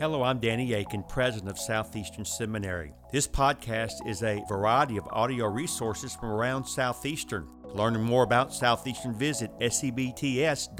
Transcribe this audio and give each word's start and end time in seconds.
Hello, 0.00 0.22
I'm 0.22 0.38
Danny 0.38 0.74
Akin, 0.74 1.02
president 1.02 1.50
of 1.50 1.58
Southeastern 1.58 2.24
Seminary. 2.24 2.92
This 3.10 3.26
podcast 3.26 4.06
is 4.06 4.22
a 4.22 4.44
variety 4.48 4.96
of 4.96 5.08
audio 5.10 5.46
resources 5.46 6.14
from 6.14 6.30
around 6.30 6.66
Southeastern. 6.66 7.48
Learning 7.74 8.04
more 8.04 8.22
about 8.22 8.54
Southeastern, 8.54 9.12
visit 9.12 9.50
sebts.edu. 9.58 10.70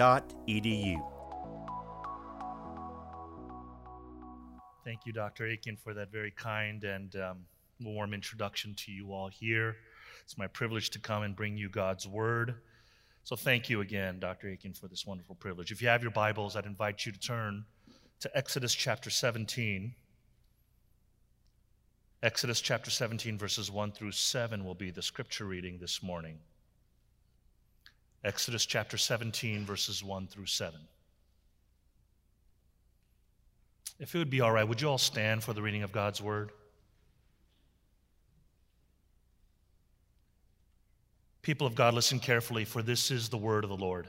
Thank 4.84 5.00
you, 5.04 5.12
Dr. 5.12 5.46
Akin, 5.46 5.76
for 5.76 5.94
that 5.94 6.12
very 6.12 6.30
kind 6.30 6.84
and 6.84 7.16
um, 7.16 7.38
warm 7.80 8.14
introduction 8.14 8.76
to 8.76 8.92
you 8.92 9.12
all 9.12 9.26
here. 9.26 9.78
It's 10.22 10.38
my 10.38 10.46
privilege 10.46 10.90
to 10.90 11.00
come 11.00 11.24
and 11.24 11.34
bring 11.34 11.56
you 11.56 11.68
God's 11.68 12.06
Word. 12.06 12.54
So, 13.24 13.34
thank 13.34 13.68
you 13.68 13.80
again, 13.80 14.20
Dr. 14.20 14.48
Akin, 14.50 14.74
for 14.74 14.86
this 14.86 15.04
wonderful 15.04 15.34
privilege. 15.34 15.72
If 15.72 15.82
you 15.82 15.88
have 15.88 16.02
your 16.02 16.12
Bibles, 16.12 16.54
I'd 16.54 16.66
invite 16.66 17.04
you 17.04 17.10
to 17.10 17.18
turn 17.18 17.64
to 18.20 18.36
Exodus 18.36 18.74
chapter 18.74 19.10
17. 19.10 19.94
Exodus 22.22 22.60
chapter 22.60 22.90
17, 22.90 23.38
verses 23.38 23.70
1 23.70 23.92
through 23.92 24.10
7 24.10 24.64
will 24.64 24.74
be 24.74 24.90
the 24.90 25.02
scripture 25.02 25.44
reading 25.44 25.78
this 25.78 26.02
morning. 26.02 26.38
Exodus 28.24 28.66
chapter 28.66 28.98
17, 28.98 29.64
verses 29.64 30.02
1 30.02 30.26
through 30.26 30.46
7. 30.46 30.80
If 34.00 34.14
it 34.14 34.18
would 34.18 34.30
be 34.30 34.40
all 34.40 34.50
right, 34.50 34.66
would 34.66 34.80
you 34.80 34.88
all 34.88 34.98
stand 34.98 35.44
for 35.44 35.52
the 35.52 35.62
reading 35.62 35.84
of 35.84 35.92
God's 35.92 36.20
word? 36.20 36.50
People 41.42 41.66
of 41.66 41.76
God, 41.76 41.94
listen 41.94 42.18
carefully, 42.18 42.64
for 42.64 42.82
this 42.82 43.12
is 43.12 43.28
the 43.28 43.38
word 43.38 43.62
of 43.62 43.70
the 43.70 43.76
Lord. 43.76 44.08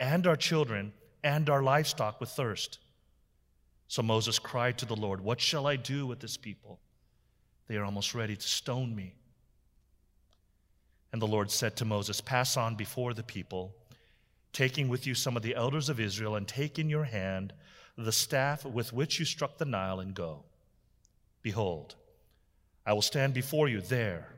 and 0.00 0.26
our 0.26 0.36
children 0.36 0.92
and 1.22 1.48
our 1.48 1.62
livestock 1.62 2.18
with 2.18 2.30
thirst. 2.30 2.78
So 3.86 4.02
Moses 4.02 4.38
cried 4.38 4.78
to 4.78 4.86
the 4.86 4.96
Lord, 4.96 5.20
What 5.20 5.40
shall 5.40 5.66
I 5.66 5.76
do 5.76 6.06
with 6.06 6.18
this 6.20 6.36
people? 6.36 6.80
They 7.68 7.76
are 7.76 7.84
almost 7.84 8.14
ready 8.14 8.34
to 8.34 8.48
stone 8.48 8.96
me. 8.96 9.14
And 11.12 11.20
the 11.20 11.26
Lord 11.26 11.50
said 11.50 11.76
to 11.76 11.84
Moses, 11.84 12.20
Pass 12.20 12.56
on 12.56 12.74
before 12.74 13.14
the 13.14 13.22
people, 13.22 13.74
taking 14.52 14.88
with 14.88 15.06
you 15.06 15.14
some 15.14 15.36
of 15.36 15.42
the 15.42 15.54
elders 15.54 15.88
of 15.88 16.00
Israel, 16.00 16.36
and 16.36 16.48
take 16.48 16.78
in 16.78 16.88
your 16.88 17.04
hand 17.04 17.52
the 17.98 18.12
staff 18.12 18.64
with 18.64 18.92
which 18.92 19.18
you 19.18 19.24
struck 19.24 19.58
the 19.58 19.64
Nile, 19.64 20.00
and 20.00 20.14
go. 20.14 20.44
Behold, 21.42 21.96
I 22.86 22.92
will 22.92 23.02
stand 23.02 23.34
before 23.34 23.68
you 23.68 23.80
there 23.80 24.28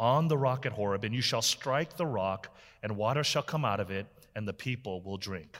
on 0.00 0.26
the 0.26 0.38
rock 0.38 0.66
at 0.66 0.72
Horeb, 0.72 1.04
and 1.04 1.14
you 1.14 1.20
shall 1.20 1.42
strike 1.42 1.96
the 1.96 2.06
rock, 2.06 2.56
and 2.82 2.96
water 2.96 3.22
shall 3.22 3.42
come 3.42 3.64
out 3.64 3.78
of 3.78 3.90
it 3.92 4.06
and 4.34 4.46
the 4.46 4.52
people 4.52 5.00
will 5.02 5.18
drink. 5.18 5.58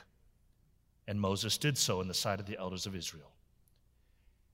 And 1.07 1.19
Moses 1.19 1.57
did 1.57 1.77
so 1.77 2.01
in 2.01 2.07
the 2.07 2.13
sight 2.13 2.39
of 2.39 2.45
the 2.45 2.57
elders 2.57 2.85
of 2.85 2.95
Israel. 2.95 3.31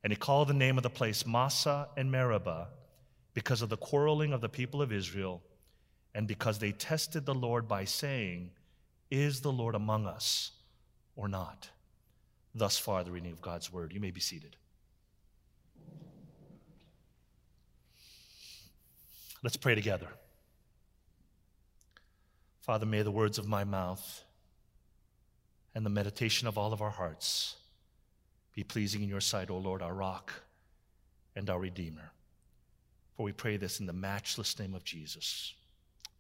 And 0.03 0.11
he 0.11 0.17
called 0.17 0.47
the 0.47 0.53
name 0.53 0.77
of 0.77 0.83
the 0.83 0.89
place 0.89 1.25
Massah 1.25 1.89
and 1.97 2.11
Meribah 2.11 2.67
because 3.33 3.61
of 3.61 3.69
the 3.69 3.77
quarreling 3.77 4.33
of 4.33 4.41
the 4.41 4.49
people 4.49 4.81
of 4.81 4.91
Israel 4.91 5.41
and 6.15 6.27
because 6.27 6.59
they 6.59 6.71
tested 6.71 7.25
the 7.25 7.36
Lord 7.36 7.67
by 7.67 7.86
saying, 7.86 8.52
Is 9.11 9.42
the 9.42 9.52
Lord 9.52 9.75
among 9.75 10.08
us 10.08 10.52
or 11.15 11.27
not? 11.27 11.69
Thus 12.55 12.77
far, 12.77 13.04
the 13.04 13.11
reading 13.11 13.31
of 13.31 13.42
God's 13.42 13.71
word. 13.71 13.93
You 13.93 13.99
may 13.99 14.11
be 14.11 14.19
seated. 14.19 14.55
Let's 19.47 19.55
pray 19.55 19.75
together. 19.75 20.09
Father, 22.59 22.85
may 22.85 23.02
the 23.02 23.11
words 23.11 23.37
of 23.37 23.47
my 23.47 23.63
mouth 23.63 24.25
and 25.73 25.85
the 25.85 25.89
meditation 25.89 26.49
of 26.49 26.58
all 26.58 26.73
of 26.73 26.81
our 26.81 26.89
hearts 26.89 27.55
be 28.53 28.65
pleasing 28.65 29.03
in 29.03 29.07
your 29.07 29.21
sight, 29.21 29.49
O 29.49 29.57
Lord, 29.57 29.81
our 29.81 29.93
rock 29.93 30.33
and 31.33 31.49
our 31.49 31.59
Redeemer. 31.59 32.11
For 33.15 33.23
we 33.23 33.31
pray 33.31 33.55
this 33.55 33.80
in 33.80 33.86
the 33.86 33.93
matchless 33.93 34.59
name 34.59 34.73
of 34.73 34.83
Jesus. 34.83 35.53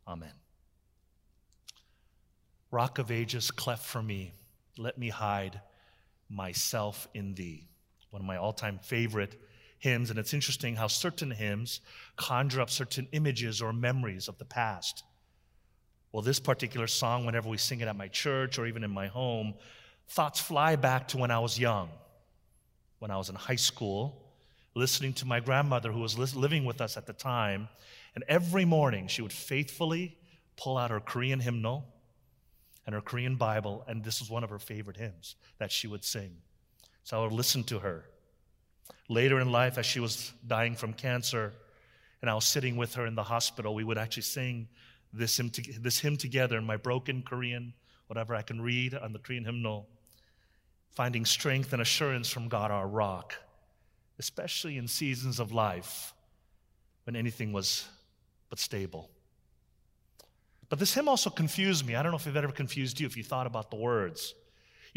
Amen. 0.07 0.31
Rock 2.71 2.97
of 2.97 3.11
ages, 3.11 3.51
cleft 3.51 3.85
for 3.85 4.01
me, 4.01 4.31
let 4.77 4.97
me 4.97 5.09
hide 5.09 5.59
myself 6.29 7.09
in 7.13 7.33
thee. 7.35 7.67
One 8.09 8.21
of 8.21 8.25
my 8.25 8.37
all 8.37 8.53
time 8.53 8.79
favorite 8.81 9.35
hymns, 9.79 10.09
and 10.09 10.17
it's 10.17 10.33
interesting 10.33 10.75
how 10.75 10.87
certain 10.87 11.31
hymns 11.31 11.81
conjure 12.15 12.61
up 12.61 12.69
certain 12.69 13.07
images 13.11 13.61
or 13.61 13.73
memories 13.73 14.27
of 14.27 14.37
the 14.37 14.45
past. 14.45 15.03
Well, 16.11 16.21
this 16.21 16.39
particular 16.39 16.87
song, 16.87 17.25
whenever 17.25 17.49
we 17.49 17.57
sing 17.57 17.81
it 17.81 17.87
at 17.87 17.95
my 17.95 18.07
church 18.07 18.57
or 18.57 18.65
even 18.65 18.83
in 18.83 18.91
my 18.91 19.07
home, 19.07 19.53
thoughts 20.07 20.39
fly 20.39 20.75
back 20.75 21.07
to 21.09 21.17
when 21.17 21.31
I 21.31 21.39
was 21.39 21.59
young, 21.59 21.89
when 22.99 23.11
I 23.11 23.17
was 23.17 23.29
in 23.29 23.35
high 23.35 23.57
school, 23.57 24.23
listening 24.73 25.13
to 25.13 25.25
my 25.25 25.39
grandmother 25.39 25.91
who 25.91 25.99
was 25.99 26.17
living 26.35 26.65
with 26.65 26.81
us 26.81 26.97
at 26.97 27.05
the 27.05 27.13
time. 27.13 27.67
And 28.15 28.23
every 28.27 28.65
morning 28.65 29.07
she 29.07 29.21
would 29.21 29.33
faithfully 29.33 30.17
pull 30.55 30.77
out 30.77 30.89
her 30.89 30.99
Korean 30.99 31.39
hymnal 31.39 31.85
and 32.85 32.95
her 32.95 33.01
Korean 33.01 33.35
Bible, 33.35 33.83
and 33.87 34.03
this 34.03 34.19
was 34.21 34.29
one 34.29 34.43
of 34.43 34.49
her 34.49 34.59
favorite 34.59 34.97
hymns 34.97 35.35
that 35.59 35.71
she 35.71 35.87
would 35.87 36.03
sing. 36.03 36.37
So 37.03 37.19
I 37.19 37.23
would 37.23 37.33
listen 37.33 37.63
to 37.65 37.79
her. 37.79 38.05
Later 39.09 39.39
in 39.39 39.51
life, 39.51 39.77
as 39.77 39.85
she 39.85 39.99
was 39.99 40.33
dying 40.45 40.75
from 40.75 40.93
cancer, 40.93 41.53
and 42.21 42.29
I 42.29 42.35
was 42.35 42.45
sitting 42.45 42.77
with 42.77 42.95
her 42.95 43.05
in 43.05 43.15
the 43.15 43.23
hospital, 43.23 43.73
we 43.73 43.83
would 43.83 43.97
actually 43.97 44.23
sing 44.23 44.67
this 45.13 45.37
hymn, 45.37 45.49
to, 45.51 45.79
this 45.79 45.99
hymn 45.99 46.17
together 46.17 46.57
in 46.57 46.65
my 46.65 46.77
broken 46.77 47.21
Korean, 47.21 47.73
whatever 48.07 48.35
I 48.35 48.41
can 48.41 48.61
read 48.61 48.93
on 48.93 49.13
the 49.13 49.19
Korean 49.19 49.45
hymnal, 49.45 49.87
finding 50.91 51.25
strength 51.25 51.73
and 51.73 51.81
assurance 51.81 52.29
from 52.29 52.47
God, 52.47 52.71
our 52.71 52.87
rock, 52.87 53.35
especially 54.19 54.77
in 54.77 54.87
seasons 54.87 55.39
of 55.39 55.51
life 55.51 56.13
when 57.05 57.15
anything 57.15 57.53
was 57.53 57.87
but 58.49 58.59
stable. 58.59 59.09
But 60.69 60.79
this 60.79 60.93
hymn 60.93 61.07
also 61.07 61.29
confused 61.29 61.85
me. 61.85 61.95
I 61.95 62.03
don't 62.03 62.11
know 62.11 62.17
if 62.17 62.27
it 62.27 62.35
ever 62.35 62.51
confused 62.51 62.99
you 62.99 63.05
if 63.05 63.15
you 63.15 63.23
thought 63.23 63.47
about 63.47 63.69
the 63.69 63.77
words. 63.77 64.33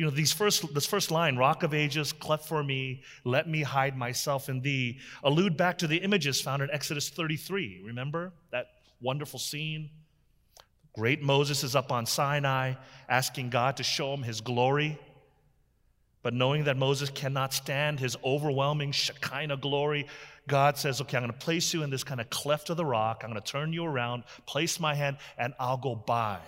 You 0.00 0.06
know, 0.06 0.12
these 0.12 0.32
first, 0.32 0.72
this 0.72 0.86
first 0.86 1.10
line, 1.10 1.36
Rock 1.36 1.62
of 1.62 1.74
Ages, 1.74 2.14
cleft 2.14 2.48
for 2.48 2.64
me, 2.64 3.02
let 3.22 3.46
me 3.46 3.60
hide 3.60 3.98
myself 3.98 4.48
in 4.48 4.62
thee, 4.62 4.98
allude 5.22 5.58
back 5.58 5.76
to 5.76 5.86
the 5.86 5.98
images 5.98 6.40
found 6.40 6.62
in 6.62 6.70
Exodus 6.70 7.10
33. 7.10 7.82
Remember 7.84 8.32
that 8.50 8.68
wonderful 9.02 9.38
scene? 9.38 9.90
Great 10.94 11.20
Moses 11.20 11.62
is 11.62 11.76
up 11.76 11.92
on 11.92 12.06
Sinai 12.06 12.76
asking 13.10 13.50
God 13.50 13.76
to 13.76 13.82
show 13.82 14.14
him 14.14 14.22
his 14.22 14.40
glory. 14.40 14.98
But 16.22 16.32
knowing 16.32 16.64
that 16.64 16.78
Moses 16.78 17.10
cannot 17.10 17.52
stand 17.52 18.00
his 18.00 18.16
overwhelming 18.24 18.92
Shekinah 18.92 19.58
glory, 19.58 20.06
God 20.48 20.78
says, 20.78 21.02
Okay, 21.02 21.18
I'm 21.18 21.24
going 21.24 21.30
to 21.30 21.38
place 21.38 21.74
you 21.74 21.82
in 21.82 21.90
this 21.90 22.04
kind 22.04 22.22
of 22.22 22.30
cleft 22.30 22.70
of 22.70 22.78
the 22.78 22.86
rock. 22.86 23.20
I'm 23.22 23.28
going 23.28 23.42
to 23.42 23.46
turn 23.46 23.74
you 23.74 23.84
around, 23.84 24.24
place 24.46 24.80
my 24.80 24.94
hand, 24.94 25.18
and 25.36 25.52
I'll 25.60 25.76
go 25.76 25.94
by. 25.94 26.38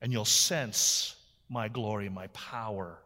And 0.00 0.10
you'll 0.10 0.24
sense 0.24 1.14
my 1.52 1.68
glory, 1.68 2.08
my 2.08 2.26
power. 2.28 2.98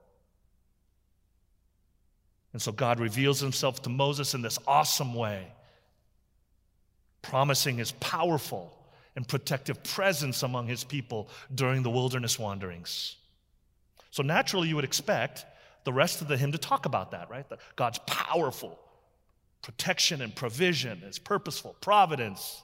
And 2.53 2.63
so 2.63 2.73
God 2.73 3.01
reveals 3.01 3.41
himself 3.41 3.83
to 3.83 3.91
Moses 3.91 4.33
in 4.33 4.41
this 4.41 4.59
awesome 4.67 5.13
way, 5.15 5.47
promising 7.21 7.77
his 7.77 7.93
powerful 7.93 8.73
and 9.17 9.27
protective 9.27 9.83
presence 9.83 10.43
among 10.43 10.67
his 10.67 10.85
people 10.85 11.29
during 11.55 11.83
the 11.83 11.91
wilderness 11.91 12.39
wanderings. 12.39 13.17
So 14.11 14.23
naturally, 14.23 14.69
you 14.69 14.77
would 14.77 14.85
expect 14.85 15.45
the 15.85 15.93
rest 15.93 16.23
of 16.23 16.29
the 16.29 16.37
hymn 16.37 16.53
to 16.53 16.59
talk 16.59 16.87
about 16.87 17.11
that, 17.11 17.29
right? 17.29 17.49
That 17.49 17.59
God's 17.77 17.99
powerful 18.07 18.79
protection 19.63 20.23
and 20.23 20.35
provision, 20.35 21.01
his 21.01 21.19
purposeful 21.19 21.77
providence. 21.81 22.63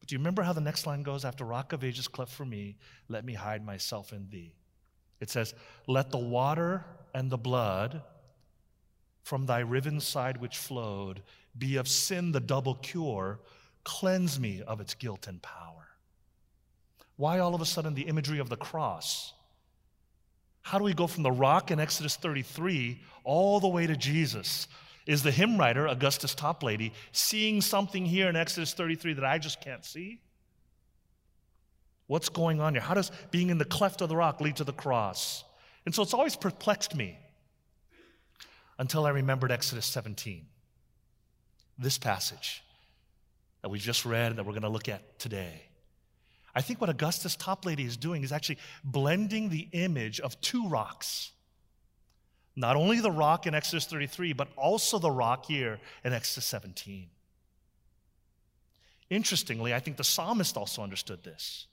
But 0.00 0.08
do 0.08 0.14
you 0.14 0.18
remember 0.18 0.42
how 0.42 0.52
the 0.52 0.60
next 0.60 0.86
line 0.86 1.02
goes? 1.02 1.24
After 1.24 1.44
rock 1.44 1.72
of 1.72 1.82
ages 1.82 2.08
cleft 2.08 2.32
for 2.32 2.44
me, 2.44 2.76
let 3.08 3.24
me 3.24 3.34
hide 3.34 3.66
myself 3.66 4.12
in 4.12 4.28
thee. 4.30 4.54
It 5.20 5.30
says, 5.30 5.54
Let 5.86 6.10
the 6.10 6.18
water 6.18 6.84
and 7.14 7.30
the 7.30 7.38
blood 7.38 8.02
from 9.22 9.46
thy 9.46 9.60
riven 9.60 10.00
side 10.00 10.38
which 10.38 10.56
flowed 10.56 11.22
be 11.56 11.76
of 11.76 11.88
sin 11.88 12.32
the 12.32 12.40
double 12.40 12.74
cure 12.74 13.40
Cleanse 13.88 14.38
me 14.38 14.62
of 14.66 14.82
its 14.82 14.92
guilt 14.92 15.26
and 15.26 15.40
power. 15.40 15.88
Why 17.16 17.38
all 17.38 17.54
of 17.54 17.62
a 17.62 17.64
sudden 17.64 17.94
the 17.94 18.02
imagery 18.02 18.38
of 18.38 18.50
the 18.50 18.56
cross? 18.56 19.32
How 20.60 20.76
do 20.76 20.84
we 20.84 20.92
go 20.92 21.06
from 21.06 21.22
the 21.22 21.32
rock 21.32 21.70
in 21.70 21.80
Exodus 21.80 22.14
33 22.16 23.00
all 23.24 23.60
the 23.60 23.68
way 23.68 23.86
to 23.86 23.96
Jesus? 23.96 24.68
Is 25.06 25.22
the 25.22 25.30
hymn 25.30 25.56
writer, 25.56 25.86
Augustus 25.86 26.34
Toplady, 26.34 26.92
seeing 27.12 27.62
something 27.62 28.04
here 28.04 28.28
in 28.28 28.36
Exodus 28.36 28.74
33 28.74 29.14
that 29.14 29.24
I 29.24 29.38
just 29.38 29.62
can't 29.62 29.86
see? 29.86 30.20
What's 32.08 32.30
going 32.30 32.60
on 32.60 32.74
here? 32.74 32.82
How 32.82 32.94
does 32.94 33.12
being 33.30 33.50
in 33.50 33.58
the 33.58 33.64
cleft 33.64 34.00
of 34.00 34.08
the 34.08 34.16
rock 34.16 34.40
lead 34.40 34.56
to 34.56 34.64
the 34.64 34.72
cross? 34.72 35.44
And 35.86 35.94
so 35.94 36.02
it's 36.02 36.14
always 36.14 36.34
perplexed 36.34 36.94
me 36.96 37.18
until 38.78 39.06
I 39.06 39.10
remembered 39.10 39.52
Exodus 39.52 39.86
17. 39.86 40.46
This 41.78 41.98
passage 41.98 42.64
that 43.62 43.68
we 43.68 43.78
just 43.78 44.04
read 44.04 44.32
and 44.32 44.38
that 44.38 44.44
we're 44.44 44.52
going 44.52 44.62
to 44.62 44.68
look 44.68 44.88
at 44.88 45.18
today. 45.18 45.62
I 46.54 46.62
think 46.62 46.80
what 46.80 46.90
Augustus 46.90 47.36
Toplady 47.36 47.86
is 47.86 47.96
doing 47.96 48.24
is 48.24 48.32
actually 48.32 48.58
blending 48.82 49.50
the 49.50 49.68
image 49.72 50.18
of 50.18 50.40
two 50.40 50.66
rocks. 50.68 51.30
Not 52.56 52.74
only 52.74 53.00
the 53.00 53.10
rock 53.10 53.46
in 53.46 53.54
Exodus 53.54 53.84
33, 53.84 54.32
but 54.32 54.48
also 54.56 54.98
the 54.98 55.10
rock 55.10 55.44
here 55.46 55.78
in 56.04 56.12
Exodus 56.12 56.46
17. 56.46 57.10
Interestingly, 59.10 59.74
I 59.74 59.80
think 59.80 59.98
the 59.98 60.04
psalmist 60.04 60.56
also 60.56 60.82
understood 60.82 61.22
this. 61.22 61.66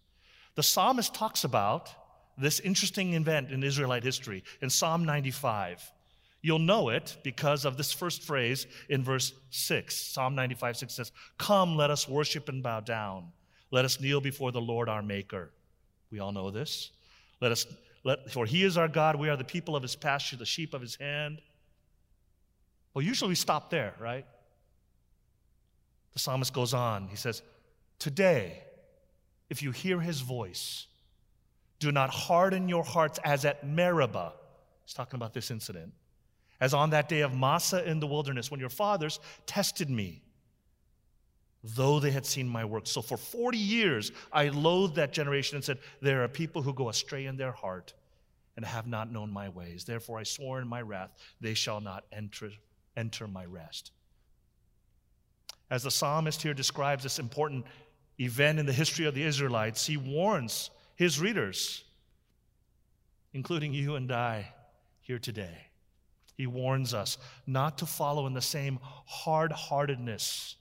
The 0.56 0.63
psalmist 0.63 1.13
talks 1.13 1.44
about 1.44 1.90
this 2.38 2.60
interesting 2.62 3.13
event 3.13 3.52
in 3.52 3.63
Israelite 3.63 4.04
history 4.04 4.44
in 4.62 4.69
Psalm 4.69 5.06
95. 5.06 5.92
You'll 6.42 6.60
know 6.60 6.90
it 6.90 7.18
because 7.24 7.66
of 7.66 7.75
this 7.78 7.92
first 7.92 8.24
phrase 8.24 8.68
in 8.90 9.04
verse 9.04 9.34
6. 9.50 9.96
Psalm 9.96 10.36
95 10.36 10.78
6 10.78 10.94
says, 10.94 11.12
Come, 11.38 11.75
let 11.75 11.90
us 11.90 12.07
worship 12.07 12.50
and 12.50 12.62
bow 12.62 12.81
down. 12.81 13.31
Let 13.72 13.84
us 13.84 14.00
kneel 14.00 14.22
before 14.22 14.52
the 14.52 14.62
Lord 14.62 14.88
our 14.88 15.02
Maker. 15.02 15.52
We 16.12 16.19
all 16.19 16.31
know 16.31 16.52
this. 16.52 16.92
Let 17.42 17.51
us, 17.51 17.66
let, 18.04 18.31
for 18.31 18.46
he 18.46 18.63
is 18.63 18.78
our 18.78 18.88
God, 18.88 19.16
we 19.16 19.30
are 19.30 19.36
the 19.36 19.44
people 19.44 19.75
of 19.75 19.81
his 19.81 19.96
pasture, 19.96 20.38
the 20.38 20.46
sheep 20.46 20.74
of 20.74 20.81
his 20.81 20.96
hand. 20.96 21.42
Well, 22.94 23.04
usually 23.04 23.30
we 23.30 23.36
stop 23.36 23.69
there, 23.69 23.94
right? 24.00 24.25
The 26.13 26.19
psalmist 26.19 26.54
goes 26.54 26.74
on. 26.74 27.08
He 27.08 27.18
says, 27.18 27.42
Today, 28.00 28.62
if 29.50 29.62
you 29.62 29.71
hear 29.71 30.00
his 30.00 30.21
voice, 30.21 30.88
do 31.80 31.92
not 31.92 32.09
harden 32.09 32.69
your 32.69 32.83
hearts 32.83 33.19
as 33.24 33.45
at 33.45 33.65
Meribah. 33.68 34.33
He's 34.86 34.94
talking 34.94 35.18
about 35.18 35.33
this 35.33 35.51
incident. 35.51 35.94
As 36.59 36.74
on 36.74 36.92
that 36.92 37.09
day 37.09 37.21
of 37.21 37.36
Massah 37.36 37.88
in 37.89 38.00
the 38.00 38.07
wilderness, 38.07 38.50
when 38.50 38.59
your 38.59 38.69
fathers 38.69 39.19
tested 39.45 39.89
me, 39.89 40.21
though 41.63 42.00
they 42.00 42.12
had 42.12 42.25
seen 42.25 42.47
my 42.47 42.63
work. 42.63 42.88
So 42.88 43.01
for 43.01 43.18
40 43.18 43.57
years, 43.57 44.12
I 44.31 44.50
loathed 44.50 44.95
that 44.95 45.12
generation 45.12 45.56
and 45.56 45.65
said, 45.65 45.80
There 46.01 46.24
are 46.24 46.27
people 46.27 46.62
who 46.62 46.74
go 46.74 46.89
astray 46.89 47.25
in 47.25 47.38
their 47.38 47.51
heart 47.51 47.94
and 48.56 48.65
have 48.65 48.88
not 48.88 49.12
known 49.12 49.31
my 49.31 49.50
ways. 49.50 49.83
Therefore, 49.83 50.18
I 50.18 50.24
swore 50.24 50.62
in 50.62 50.68
my 50.68 50.81
wrath, 50.81 51.12
they 51.41 51.53
shall 51.56 51.81
not 51.81 52.06
enter, 52.12 52.51
enter 52.95 53.27
my 53.27 53.45
rest. 53.45 53.91
As 55.69 55.83
the 55.83 55.91
psalmist 55.91 56.41
here 56.41 56.53
describes 56.53 57.03
this 57.03 57.19
important 57.19 57.65
event 58.19 58.59
in 58.59 58.65
the 58.65 58.73
history 58.73 59.06
of 59.06 59.13
the 59.13 59.23
Israelites, 59.23 59.85
he 59.85 59.97
warns 59.97 60.69
his 60.95 61.19
readers, 61.19 61.83
including 63.33 63.73
you 63.73 63.95
and 63.95 64.12
I 64.12 64.53
here 65.01 65.19
today. 65.19 65.67
He 66.35 66.47
warns 66.47 66.94
us 66.94 67.17
not 67.47 67.77
to 67.79 67.85
follow 67.85 68.27
in 68.27 68.33
the 68.33 68.41
same 68.41 68.79
hard 69.06 69.51
heartedness 69.51 70.56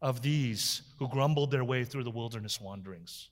of 0.00 0.22
these 0.22 0.82
who 0.98 1.08
grumbled 1.08 1.50
their 1.50 1.64
way 1.64 1.84
through 1.84 2.04
the 2.04 2.10
wilderness 2.10 2.60
wanderings. 2.60 3.28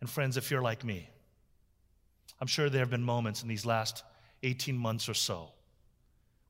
And 0.00 0.10
friends, 0.10 0.36
if 0.36 0.50
you're 0.50 0.62
like 0.62 0.84
me, 0.84 1.08
I'm 2.40 2.46
sure 2.46 2.68
there 2.68 2.80
have 2.80 2.90
been 2.90 3.02
moments 3.02 3.42
in 3.42 3.48
these 3.48 3.66
last 3.66 4.04
18 4.42 4.76
months 4.76 5.08
or 5.08 5.14
so 5.14 5.50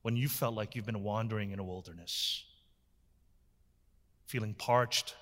when 0.03 0.17
you 0.17 0.29
felt 0.29 0.55
like 0.55 0.75
you've 0.75 0.87
been 0.87 1.03
wandering 1.03 1.51
in 1.51 1.59
a 1.59 1.65
wilderness 1.65 2.45
feeling 4.29 4.53
parched, 4.53 5.17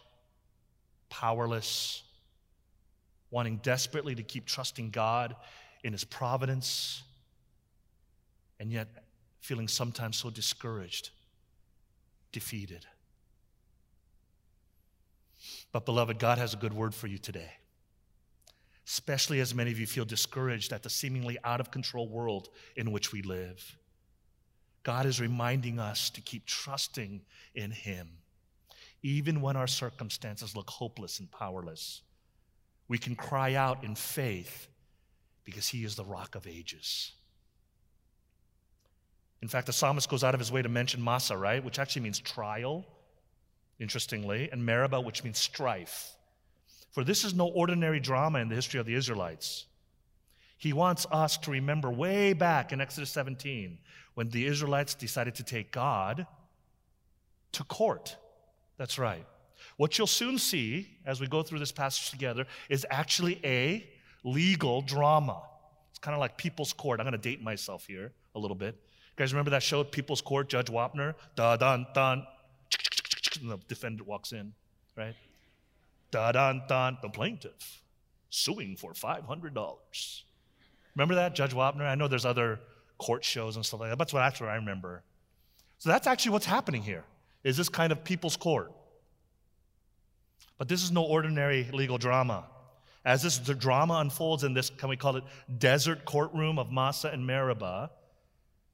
powerless, 1.08 2.02
wanting 3.30 3.58
desperately 3.58 4.16
to 4.16 4.22
keep 4.22 4.46
trusting 4.46 4.90
God 4.90 5.36
in 5.84 5.92
His 5.92 6.04
providence, 6.04 7.04
and 8.58 8.72
yet 8.72 8.88
feeling 9.40 9.68
sometimes 9.68 10.16
so 10.16 10.28
discouraged, 10.28 11.10
defeated. 12.32 12.84
But, 15.70 15.86
beloved, 15.86 16.18
God 16.18 16.38
has 16.38 16.52
a 16.52 16.56
good 16.56 16.72
word 16.72 16.92
for 16.92 17.06
you 17.06 17.18
today. 17.18 17.52
Especially 18.88 19.38
as 19.38 19.54
many 19.54 19.70
of 19.70 19.78
you 19.78 19.86
feel 19.86 20.04
discouraged 20.04 20.72
at 20.72 20.82
the 20.82 20.90
seemingly 20.90 21.38
out 21.44 21.60
of 21.60 21.70
control 21.70 22.08
world 22.08 22.48
in 22.74 22.90
which 22.90 23.12
we 23.12 23.22
live. 23.22 23.76
God 24.82 25.06
is 25.06 25.20
reminding 25.20 25.78
us 25.78 26.10
to 26.10 26.20
keep 26.20 26.44
trusting 26.46 27.20
in 27.54 27.70
Him 27.70 28.08
even 29.02 29.40
when 29.40 29.56
our 29.56 29.66
circumstances 29.66 30.56
look 30.56 30.70
hopeless 30.70 31.20
and 31.20 31.30
powerless. 31.30 32.02
We 32.88 32.98
can 32.98 33.16
cry 33.16 33.54
out 33.54 33.84
in 33.84 33.94
faith 33.94 34.68
because 35.44 35.68
he 35.68 35.84
is 35.84 35.96
the 35.96 36.04
rock 36.04 36.34
of 36.34 36.46
ages. 36.46 37.12
In 39.42 39.48
fact, 39.48 39.66
the 39.66 39.72
psalmist 39.72 40.08
goes 40.08 40.24
out 40.24 40.34
of 40.34 40.40
his 40.40 40.50
way 40.50 40.62
to 40.62 40.68
mention 40.68 41.02
Massah, 41.02 41.36
right? 41.36 41.62
Which 41.62 41.78
actually 41.78 42.02
means 42.02 42.18
trial, 42.18 42.84
interestingly, 43.78 44.48
and 44.50 44.64
Meribah, 44.64 45.00
which 45.00 45.22
means 45.22 45.38
strife. 45.38 46.16
For 46.90 47.04
this 47.04 47.24
is 47.24 47.34
no 47.34 47.46
ordinary 47.48 48.00
drama 48.00 48.38
in 48.38 48.48
the 48.48 48.54
history 48.54 48.80
of 48.80 48.86
the 48.86 48.94
Israelites. 48.94 49.66
He 50.58 50.72
wants 50.72 51.06
us 51.10 51.36
to 51.38 51.50
remember 51.50 51.90
way 51.90 52.32
back 52.32 52.72
in 52.72 52.80
Exodus 52.80 53.10
17 53.10 53.78
when 54.14 54.30
the 54.30 54.46
Israelites 54.46 54.94
decided 54.94 55.34
to 55.34 55.42
take 55.42 55.70
God 55.70 56.26
to 57.52 57.64
court. 57.64 58.16
That's 58.76 58.98
right. 58.98 59.24
What 59.76 59.98
you'll 59.98 60.06
soon 60.06 60.38
see 60.38 60.88
as 61.04 61.20
we 61.20 61.26
go 61.26 61.42
through 61.42 61.58
this 61.58 61.72
passage 61.72 62.10
together 62.10 62.46
is 62.68 62.86
actually 62.90 63.40
a 63.44 63.88
legal 64.24 64.82
drama. 64.82 65.42
It's 65.90 65.98
kind 65.98 66.14
of 66.14 66.20
like 66.20 66.36
People's 66.36 66.72
Court. 66.72 67.00
I'm 67.00 67.04
going 67.04 67.12
to 67.12 67.18
date 67.18 67.42
myself 67.42 67.86
here 67.86 68.12
a 68.34 68.38
little 68.38 68.56
bit. 68.56 68.74
You 68.74 69.22
guys 69.22 69.32
remember 69.32 69.50
that 69.50 69.62
show, 69.62 69.82
People's 69.84 70.20
Court, 70.20 70.48
Judge 70.48 70.66
Wapner? 70.66 71.14
Da 71.36 71.56
dun 71.56 71.86
dun. 71.94 72.26
And 73.40 73.50
the 73.50 73.58
defendant 73.68 74.06
walks 74.06 74.32
in, 74.32 74.52
right? 74.96 75.14
Da 76.10 76.32
dun 76.32 76.62
dun. 76.68 76.98
The 77.02 77.08
plaintiff 77.08 77.82
suing 78.30 78.76
for 78.76 78.92
$500. 78.92 80.22
Remember 80.94 81.14
that, 81.14 81.34
Judge 81.34 81.54
Wapner? 81.54 81.82
I 81.82 81.94
know 81.94 82.08
there's 82.08 82.26
other 82.26 82.60
court 82.98 83.24
shows 83.24 83.56
and 83.56 83.64
stuff 83.64 83.80
like 83.80 83.90
that. 83.90 83.98
That's 83.98 84.12
what 84.12 84.22
actually 84.22 84.48
I 84.48 84.56
remember. 84.56 85.02
So 85.78 85.90
that's 85.90 86.06
actually 86.06 86.32
what's 86.32 86.46
happening 86.46 86.82
here 86.82 87.04
is 87.44 87.56
this 87.56 87.68
kind 87.68 87.92
of 87.92 88.04
people's 88.04 88.36
court. 88.36 88.72
But 90.58 90.68
this 90.68 90.82
is 90.82 90.90
no 90.90 91.02
ordinary 91.02 91.68
legal 91.72 91.98
drama. 91.98 92.46
As 93.04 93.22
this 93.22 93.38
drama 93.38 93.94
unfolds 93.94 94.42
in 94.42 94.52
this, 94.52 94.70
can 94.70 94.88
we 94.88 94.96
call 94.96 95.16
it 95.16 95.24
desert 95.58 96.04
courtroom 96.04 96.58
of 96.58 96.72
Massah 96.72 97.08
and 97.08 97.24
Meribah, 97.24 97.90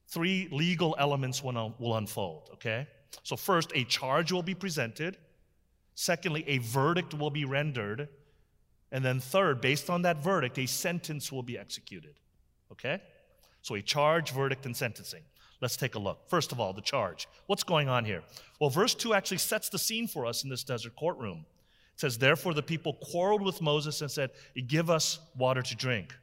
three 0.08 0.48
legal 0.50 0.96
elements 0.98 1.42
will 1.42 1.96
unfold, 1.96 2.50
okay? 2.54 2.86
So, 3.24 3.36
first, 3.36 3.72
a 3.74 3.84
charge 3.84 4.32
will 4.32 4.42
be 4.42 4.54
presented. 4.54 5.18
Secondly, 5.94 6.44
a 6.46 6.58
verdict 6.58 7.12
will 7.12 7.30
be 7.30 7.44
rendered. 7.44 8.08
And 8.90 9.04
then, 9.04 9.20
third, 9.20 9.60
based 9.60 9.90
on 9.90 10.02
that 10.02 10.22
verdict, 10.22 10.58
a 10.58 10.66
sentence 10.66 11.30
will 11.30 11.42
be 11.42 11.58
executed, 11.58 12.14
okay? 12.70 13.02
So, 13.60 13.74
a 13.74 13.82
charge, 13.82 14.32
verdict, 14.32 14.64
and 14.64 14.76
sentencing. 14.76 15.22
Let's 15.62 15.76
take 15.76 15.94
a 15.94 15.98
look. 16.00 16.28
First 16.28 16.50
of 16.50 16.58
all, 16.58 16.72
the 16.72 16.82
charge. 16.82 17.28
What's 17.46 17.62
going 17.62 17.88
on 17.88 18.04
here? 18.04 18.24
Well, 18.60 18.68
verse 18.68 18.96
2 18.96 19.14
actually 19.14 19.38
sets 19.38 19.68
the 19.68 19.78
scene 19.78 20.08
for 20.08 20.26
us 20.26 20.42
in 20.42 20.50
this 20.50 20.64
desert 20.64 20.96
courtroom. 20.96 21.46
It 21.94 22.00
says, 22.00 22.18
Therefore 22.18 22.52
the 22.52 22.64
people 22.64 22.94
quarreled 22.94 23.42
with 23.42 23.62
Moses 23.62 24.00
and 24.00 24.10
said, 24.10 24.30
Give 24.66 24.90
us 24.90 25.20
water 25.38 25.62
to 25.62 25.76
drink. 25.76 26.14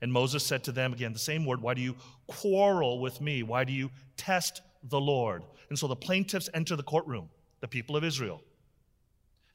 And 0.00 0.10
Moses 0.10 0.42
said 0.42 0.64
to 0.64 0.72
them, 0.72 0.94
again, 0.94 1.12
the 1.12 1.18
same 1.18 1.44
word, 1.44 1.60
Why 1.60 1.74
do 1.74 1.82
you 1.82 1.96
quarrel 2.28 2.98
with 2.98 3.20
me? 3.20 3.42
Why 3.42 3.64
do 3.64 3.74
you 3.74 3.90
test 4.16 4.62
the 4.82 5.00
Lord? 5.00 5.42
And 5.68 5.78
so 5.78 5.86
the 5.86 5.94
plaintiffs 5.94 6.48
enter 6.54 6.74
the 6.74 6.82
courtroom, 6.82 7.28
the 7.60 7.68
people 7.68 7.94
of 7.94 8.04
Israel. 8.04 8.40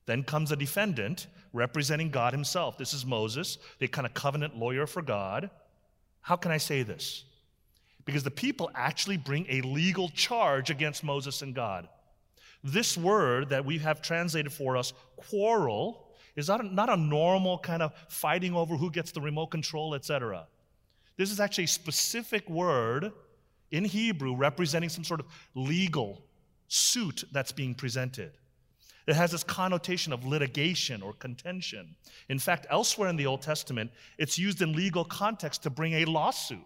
Then 0.05 0.21
comes 0.23 0.51
a 0.51 0.55
defendant 0.55 1.25
representing 1.53 2.11
God 2.11 2.33
himself. 2.33 2.77
This 2.77 2.93
is 2.93 3.03
Moses, 3.03 3.57
the 3.79 3.87
kind 3.87 4.05
of 4.05 4.13
covenant 4.13 4.55
lawyer 4.55 4.85
for 4.85 5.01
God. 5.01 5.49
How 6.21 6.35
can 6.35 6.51
I 6.51 6.57
say 6.57 6.83
this? 6.83 7.23
Because 8.05 8.23
the 8.23 8.31
people 8.31 8.69
actually 8.75 9.17
bring 9.17 9.45
a 9.49 9.61
legal 9.61 10.09
charge 10.09 10.69
against 10.69 11.03
Moses 11.03 11.41
and 11.41 11.53
God. 11.55 11.87
This 12.63 12.97
word 12.97 13.49
that 13.49 13.65
we 13.65 13.77
have 13.79 14.01
translated 14.01 14.51
for 14.51 14.77
us, 14.77 14.93
quarrel, 15.17 16.07
is 16.35 16.47
not 16.47 16.61
a, 16.61 16.63
not 16.63 16.89
a 16.89 16.97
normal 16.97 17.59
kind 17.59 17.81
of 17.81 17.93
fighting 18.09 18.55
over 18.55 18.75
who 18.75 18.89
gets 18.89 19.11
the 19.11 19.21
remote 19.21 19.47
control, 19.47 19.95
etc. 19.95 20.47
This 21.17 21.31
is 21.31 21.39
actually 21.39 21.65
a 21.65 21.67
specific 21.67 22.49
word 22.49 23.11
in 23.71 23.85
Hebrew 23.85 24.35
representing 24.35 24.89
some 24.89 25.03
sort 25.03 25.19
of 25.19 25.27
legal 25.55 26.23
suit 26.67 27.23
that's 27.31 27.51
being 27.51 27.75
presented. 27.75 28.31
It 29.05 29.15
has 29.15 29.31
this 29.31 29.43
connotation 29.43 30.13
of 30.13 30.25
litigation 30.25 31.01
or 31.01 31.13
contention. 31.13 31.95
In 32.29 32.39
fact, 32.39 32.65
elsewhere 32.69 33.09
in 33.09 33.17
the 33.17 33.25
Old 33.25 33.41
Testament, 33.41 33.91
it's 34.17 34.39
used 34.39 34.61
in 34.61 34.73
legal 34.73 35.03
context 35.03 35.63
to 35.63 35.69
bring 35.69 35.93
a 35.93 36.05
lawsuit. 36.05 36.63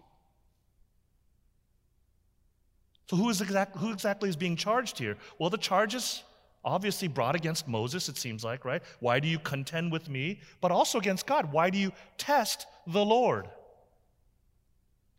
So, 3.08 3.16
who, 3.16 3.30
is 3.30 3.40
exact, 3.40 3.76
who 3.76 3.90
exactly 3.90 4.28
is 4.28 4.36
being 4.36 4.56
charged 4.56 4.98
here? 4.98 5.16
Well, 5.38 5.48
the 5.48 5.58
charges 5.58 6.22
obviously 6.64 7.08
brought 7.08 7.34
against 7.34 7.66
Moses, 7.66 8.08
it 8.08 8.18
seems 8.18 8.44
like, 8.44 8.64
right? 8.64 8.82
Why 9.00 9.20
do 9.20 9.28
you 9.28 9.38
contend 9.38 9.90
with 9.90 10.08
me? 10.10 10.40
But 10.60 10.72
also 10.72 10.98
against 10.98 11.26
God. 11.26 11.50
Why 11.52 11.70
do 11.70 11.78
you 11.78 11.92
test 12.18 12.66
the 12.86 13.04
Lord? 13.04 13.48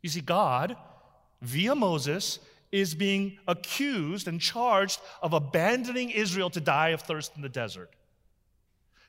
You 0.04 0.10
see, 0.10 0.22
God, 0.22 0.76
via 1.42 1.74
Moses, 1.74 2.40
is 2.72 2.94
being 2.94 3.40
accused 3.48 4.28
and 4.28 4.40
charged 4.40 5.00
of 5.24 5.34
abandoning 5.34 6.12
Israel 6.12 6.52
to 6.52 6.62
die 6.62 6.90
of 6.90 7.02
thirst 7.02 7.36
in 7.36 7.42
the 7.42 7.50
desert. 7.50 7.90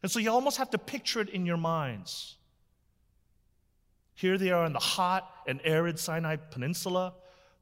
And 0.02 0.10
so 0.10 0.18
you 0.18 0.30
almost 0.30 0.56
have 0.56 0.70
to 0.70 0.78
picture 0.78 1.20
it 1.20 1.28
in 1.28 1.44
your 1.44 1.58
minds. 1.58 2.36
Here 4.14 4.38
they 4.38 4.50
are 4.50 4.64
in 4.64 4.72
the 4.72 4.78
hot 4.78 5.30
and 5.46 5.60
arid 5.64 5.98
Sinai 5.98 6.36
Peninsula. 6.36 7.12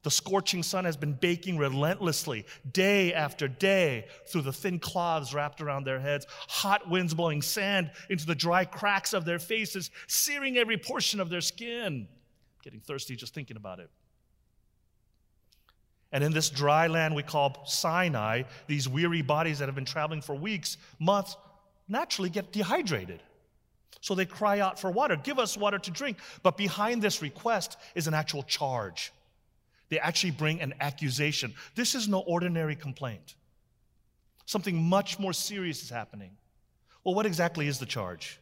The 0.03 0.11
scorching 0.11 0.63
sun 0.63 0.85
has 0.85 0.95
been 0.95 1.13
baking 1.13 1.57
relentlessly, 1.57 2.45
day 2.71 3.13
after 3.13 3.47
day, 3.47 4.05
through 4.27 4.43
the 4.43 4.53
thin 4.53 4.79
cloths 4.79 5.33
wrapped 5.33 5.59
around 5.59 5.83
their 5.83 5.99
heads, 5.99 6.25
hot 6.47 6.89
winds 6.89 7.13
blowing 7.13 7.41
sand 7.41 7.91
into 8.09 8.25
the 8.25 8.35
dry 8.35 8.63
cracks 8.63 9.13
of 9.13 9.25
their 9.25 9.39
faces, 9.39 9.91
searing 10.07 10.57
every 10.57 10.77
portion 10.77 11.19
of 11.19 11.29
their 11.29 11.41
skin. 11.41 12.07
Getting 12.63 12.79
thirsty 12.79 13.15
just 13.15 13.33
thinking 13.33 13.57
about 13.57 13.79
it. 13.79 13.89
And 16.11 16.23
in 16.23 16.31
this 16.31 16.49
dry 16.49 16.87
land 16.87 17.13
we 17.13 17.23
call 17.23 17.65
Sinai, 17.65 18.43
these 18.67 18.87
weary 18.87 19.21
bodies 19.21 19.59
that 19.59 19.67
have 19.67 19.75
been 19.75 19.85
traveling 19.85 20.21
for 20.21 20.33
weeks, 20.33 20.77
months, 20.97 21.35
naturally 21.87 22.29
get 22.29 22.51
dehydrated. 22.53 23.21
So 24.01 24.15
they 24.15 24.25
cry 24.25 24.59
out 24.59 24.79
for 24.79 24.89
water. 24.89 25.17
Give 25.17 25.39
us 25.39 25.57
water 25.57 25.77
to 25.77 25.91
drink. 25.91 26.17
But 26.41 26.55
behind 26.55 27.01
this 27.01 27.21
request 27.21 27.77
is 27.95 28.07
an 28.07 28.13
actual 28.13 28.43
charge. 28.43 29.11
They 29.89 29.99
actually 29.99 30.31
bring 30.31 30.61
an 30.61 30.73
accusation. 30.79 31.53
This 31.75 31.95
is 31.95 32.07
no 32.07 32.19
ordinary 32.19 32.75
complaint. 32.75 33.35
Something 34.45 34.81
much 34.81 35.19
more 35.19 35.33
serious 35.33 35.83
is 35.83 35.89
happening. 35.89 36.31
Well, 37.03 37.15
what 37.15 37.25
exactly 37.25 37.67
is 37.67 37.79
the 37.79 37.85
charge? 37.85 38.39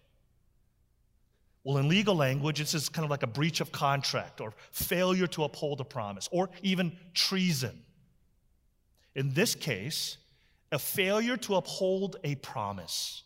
Well, 1.63 1.77
in 1.77 1.89
legal 1.89 2.15
language, 2.15 2.59
this 2.59 2.73
is 2.73 2.87
kind 2.87 3.03
of 3.03 3.11
like 3.11 3.23
a 3.23 3.27
breach 3.27 3.59
of 3.59 3.71
contract 3.71 4.39
or 4.39 4.53
failure 4.71 5.27
to 5.27 5.43
uphold 5.43 5.81
a 5.81 5.83
promise 5.83 6.29
or 6.31 6.49
even 6.61 6.95
treason. 7.13 7.83
In 9.15 9.33
this 9.33 9.53
case, 9.53 10.17
a 10.71 10.79
failure 10.79 11.37
to 11.37 11.55
uphold 11.55 12.17
a 12.23 12.35
promise. 12.35 13.23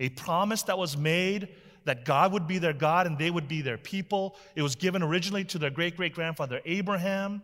A 0.00 0.10
promise 0.10 0.64
that 0.64 0.76
was 0.76 0.96
made 0.96 1.48
that 1.86 2.04
God 2.04 2.32
would 2.32 2.46
be 2.46 2.58
their 2.58 2.72
God 2.72 3.06
and 3.06 3.18
they 3.18 3.30
would 3.30 3.48
be 3.48 3.62
their 3.62 3.78
people. 3.78 4.36
It 4.54 4.62
was 4.62 4.76
given 4.76 5.02
originally 5.02 5.44
to 5.46 5.58
their 5.58 5.70
great 5.70 5.96
great 5.96 6.14
grandfather 6.14 6.60
Abraham. 6.64 7.42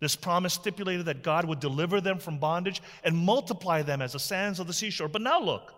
This 0.00 0.16
promise 0.16 0.54
stipulated 0.54 1.06
that 1.06 1.22
God 1.22 1.44
would 1.44 1.60
deliver 1.60 2.00
them 2.00 2.18
from 2.18 2.38
bondage 2.38 2.82
and 3.04 3.16
multiply 3.16 3.82
them 3.82 4.02
as 4.02 4.12
the 4.12 4.18
sands 4.18 4.60
of 4.60 4.66
the 4.66 4.72
seashore. 4.72 5.08
But 5.08 5.22
now 5.22 5.40
look, 5.40 5.72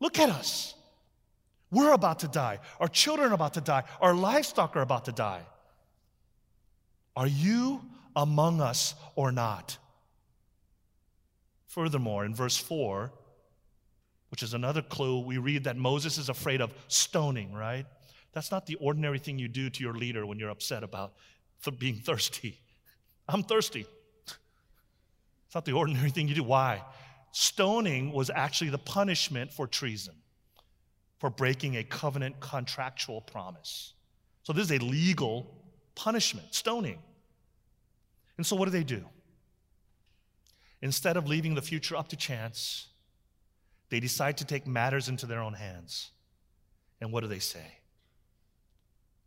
look 0.00 0.18
at 0.18 0.30
us. 0.30 0.74
We're 1.70 1.92
about 1.92 2.20
to 2.20 2.28
die. 2.28 2.60
Our 2.80 2.88
children 2.88 3.30
are 3.30 3.34
about 3.34 3.54
to 3.54 3.60
die. 3.60 3.84
Our 4.00 4.14
livestock 4.14 4.76
are 4.76 4.82
about 4.82 5.06
to 5.06 5.12
die. 5.12 5.42
Are 7.16 7.26
you 7.26 7.82
among 8.14 8.60
us 8.60 8.94
or 9.14 9.32
not? 9.32 9.78
Furthermore, 11.66 12.24
in 12.24 12.34
verse 12.34 12.56
4, 12.56 13.12
which 14.34 14.42
is 14.42 14.52
another 14.52 14.82
clue, 14.82 15.20
we 15.20 15.38
read 15.38 15.62
that 15.62 15.76
Moses 15.76 16.18
is 16.18 16.28
afraid 16.28 16.60
of 16.60 16.74
stoning, 16.88 17.52
right? 17.52 17.86
That's 18.32 18.50
not 18.50 18.66
the 18.66 18.74
ordinary 18.80 19.20
thing 19.20 19.38
you 19.38 19.46
do 19.46 19.70
to 19.70 19.80
your 19.80 19.94
leader 19.94 20.26
when 20.26 20.40
you're 20.40 20.50
upset 20.50 20.82
about 20.82 21.12
being 21.78 22.00
thirsty. 22.00 22.60
I'm 23.28 23.44
thirsty. 23.44 23.86
It's 24.26 25.54
not 25.54 25.64
the 25.64 25.74
ordinary 25.74 26.10
thing 26.10 26.26
you 26.26 26.34
do. 26.34 26.42
Why? 26.42 26.82
Stoning 27.30 28.10
was 28.10 28.28
actually 28.28 28.70
the 28.70 28.78
punishment 28.78 29.52
for 29.52 29.68
treason 29.68 30.14
for 31.20 31.30
breaking 31.30 31.76
a 31.76 31.84
covenant 31.84 32.40
contractual 32.40 33.20
promise. 33.20 33.92
So 34.42 34.52
this 34.52 34.64
is 34.64 34.72
a 34.72 34.84
legal 34.84 35.46
punishment, 35.94 36.52
stoning. 36.56 36.98
And 38.36 38.44
so 38.44 38.56
what 38.56 38.64
do 38.64 38.72
they 38.72 38.82
do? 38.82 39.04
Instead 40.82 41.16
of 41.16 41.28
leaving 41.28 41.54
the 41.54 41.62
future 41.62 41.94
up 41.94 42.08
to 42.08 42.16
chance, 42.16 42.88
they 43.94 44.00
decide 44.00 44.38
to 44.38 44.44
take 44.44 44.66
matters 44.66 45.08
into 45.08 45.24
their 45.24 45.40
own 45.40 45.52
hands. 45.52 46.10
And 47.00 47.12
what 47.12 47.20
do 47.20 47.28
they 47.28 47.38
say? 47.38 47.78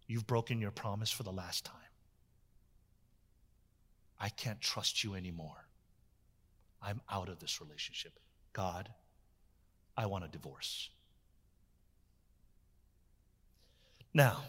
You've 0.08 0.28
broken 0.28 0.60
your 0.60 0.72
promise 0.72 1.10
for 1.10 1.24
the 1.24 1.32
last 1.32 1.64
time. 1.64 1.76
I 4.20 4.28
can't 4.28 4.60
trust 4.60 5.06
you 5.06 5.16
anymore. 5.16 5.70
I'm 6.82 7.00
out 7.10 7.30
of 7.30 7.40
this 7.40 7.62
relationship. 7.62 8.20
God, 8.52 8.90
I 9.96 10.08
want 10.08 10.26
a 10.26 10.28
divorce. 10.28 10.90
Now, 14.14 14.44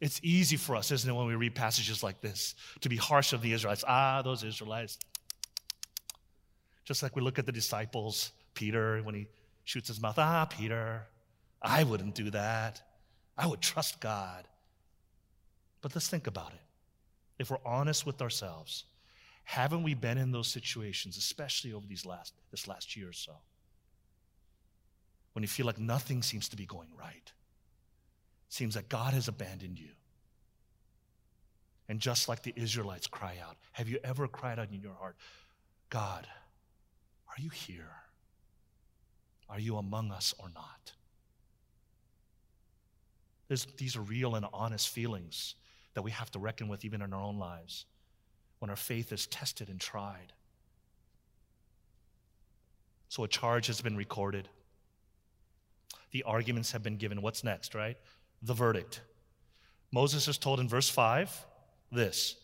it's 0.00 0.20
easy 0.22 0.56
for 0.56 0.76
us, 0.76 0.92
isn't 0.92 1.10
it, 1.10 1.12
when 1.12 1.26
we 1.26 1.34
read 1.34 1.56
passages 1.56 2.04
like 2.04 2.20
this, 2.20 2.54
to 2.82 2.88
be 2.88 2.94
harsh 2.94 3.32
of 3.32 3.42
the 3.42 3.52
Israelites. 3.52 3.82
Ah, 3.88 4.22
those 4.22 4.44
Israelites. 4.44 4.96
Just 6.84 7.02
like 7.02 7.16
we 7.16 7.22
look 7.22 7.40
at 7.40 7.46
the 7.46 7.52
disciples, 7.52 8.30
Peter, 8.54 9.02
when 9.02 9.16
he 9.16 9.26
shoots 9.66 9.88
his 9.88 10.00
mouth. 10.00 10.18
Ah, 10.18 10.46
Peter, 10.46 11.02
I 11.60 11.84
wouldn't 11.84 12.14
do 12.14 12.30
that. 12.30 12.80
I 13.36 13.46
would 13.46 13.60
trust 13.60 14.00
God. 14.00 14.48
But 15.82 15.94
let's 15.94 16.08
think 16.08 16.26
about 16.26 16.52
it. 16.52 16.60
If 17.38 17.50
we're 17.50 17.58
honest 17.66 18.06
with 18.06 18.22
ourselves, 18.22 18.84
haven't 19.44 19.82
we 19.82 19.92
been 19.92 20.16
in 20.16 20.32
those 20.32 20.48
situations, 20.48 21.18
especially 21.18 21.74
over 21.74 21.86
these 21.86 22.06
last, 22.06 22.32
this 22.50 22.66
last 22.66 22.96
year 22.96 23.10
or 23.10 23.12
so, 23.12 23.32
when 25.34 25.42
you 25.42 25.48
feel 25.48 25.66
like 25.66 25.78
nothing 25.78 26.22
seems 26.22 26.48
to 26.48 26.56
be 26.56 26.64
going 26.64 26.88
right? 26.98 27.30
seems 28.48 28.74
that 28.74 28.88
God 28.88 29.12
has 29.12 29.28
abandoned 29.28 29.78
you. 29.78 29.90
And 31.88 32.00
just 32.00 32.28
like 32.28 32.42
the 32.42 32.52
Israelites 32.56 33.06
cry 33.06 33.36
out, 33.46 33.56
have 33.72 33.88
you 33.88 33.98
ever 34.02 34.26
cried 34.26 34.58
out 34.58 34.70
in 34.72 34.80
your 34.80 34.94
heart, 34.94 35.16
God, 35.90 36.26
are 37.28 37.42
you 37.42 37.50
here? 37.50 37.90
Are 39.48 39.60
you 39.60 39.76
among 39.76 40.10
us 40.10 40.34
or 40.38 40.48
not? 40.54 40.92
There's, 43.48 43.66
these 43.76 43.96
are 43.96 44.00
real 44.00 44.34
and 44.34 44.46
honest 44.52 44.88
feelings 44.88 45.54
that 45.94 46.02
we 46.02 46.10
have 46.10 46.30
to 46.32 46.38
reckon 46.38 46.68
with 46.68 46.84
even 46.84 47.00
in 47.00 47.12
our 47.12 47.22
own 47.22 47.38
lives 47.38 47.86
when 48.58 48.70
our 48.70 48.76
faith 48.76 49.12
is 49.12 49.26
tested 49.26 49.68
and 49.68 49.80
tried. 49.80 50.32
So 53.08 53.22
a 53.22 53.28
charge 53.28 53.68
has 53.68 53.80
been 53.80 53.96
recorded. 53.96 54.48
The 56.10 56.24
arguments 56.24 56.72
have 56.72 56.82
been 56.82 56.96
given. 56.96 57.22
What's 57.22 57.44
next, 57.44 57.74
right? 57.74 57.96
the 58.42 58.54
verdict. 58.54 59.00
Moses 59.92 60.28
is 60.28 60.38
told 60.38 60.60
in 60.60 60.68
verse 60.68 60.88
5 60.88 61.46
this 61.92 62.36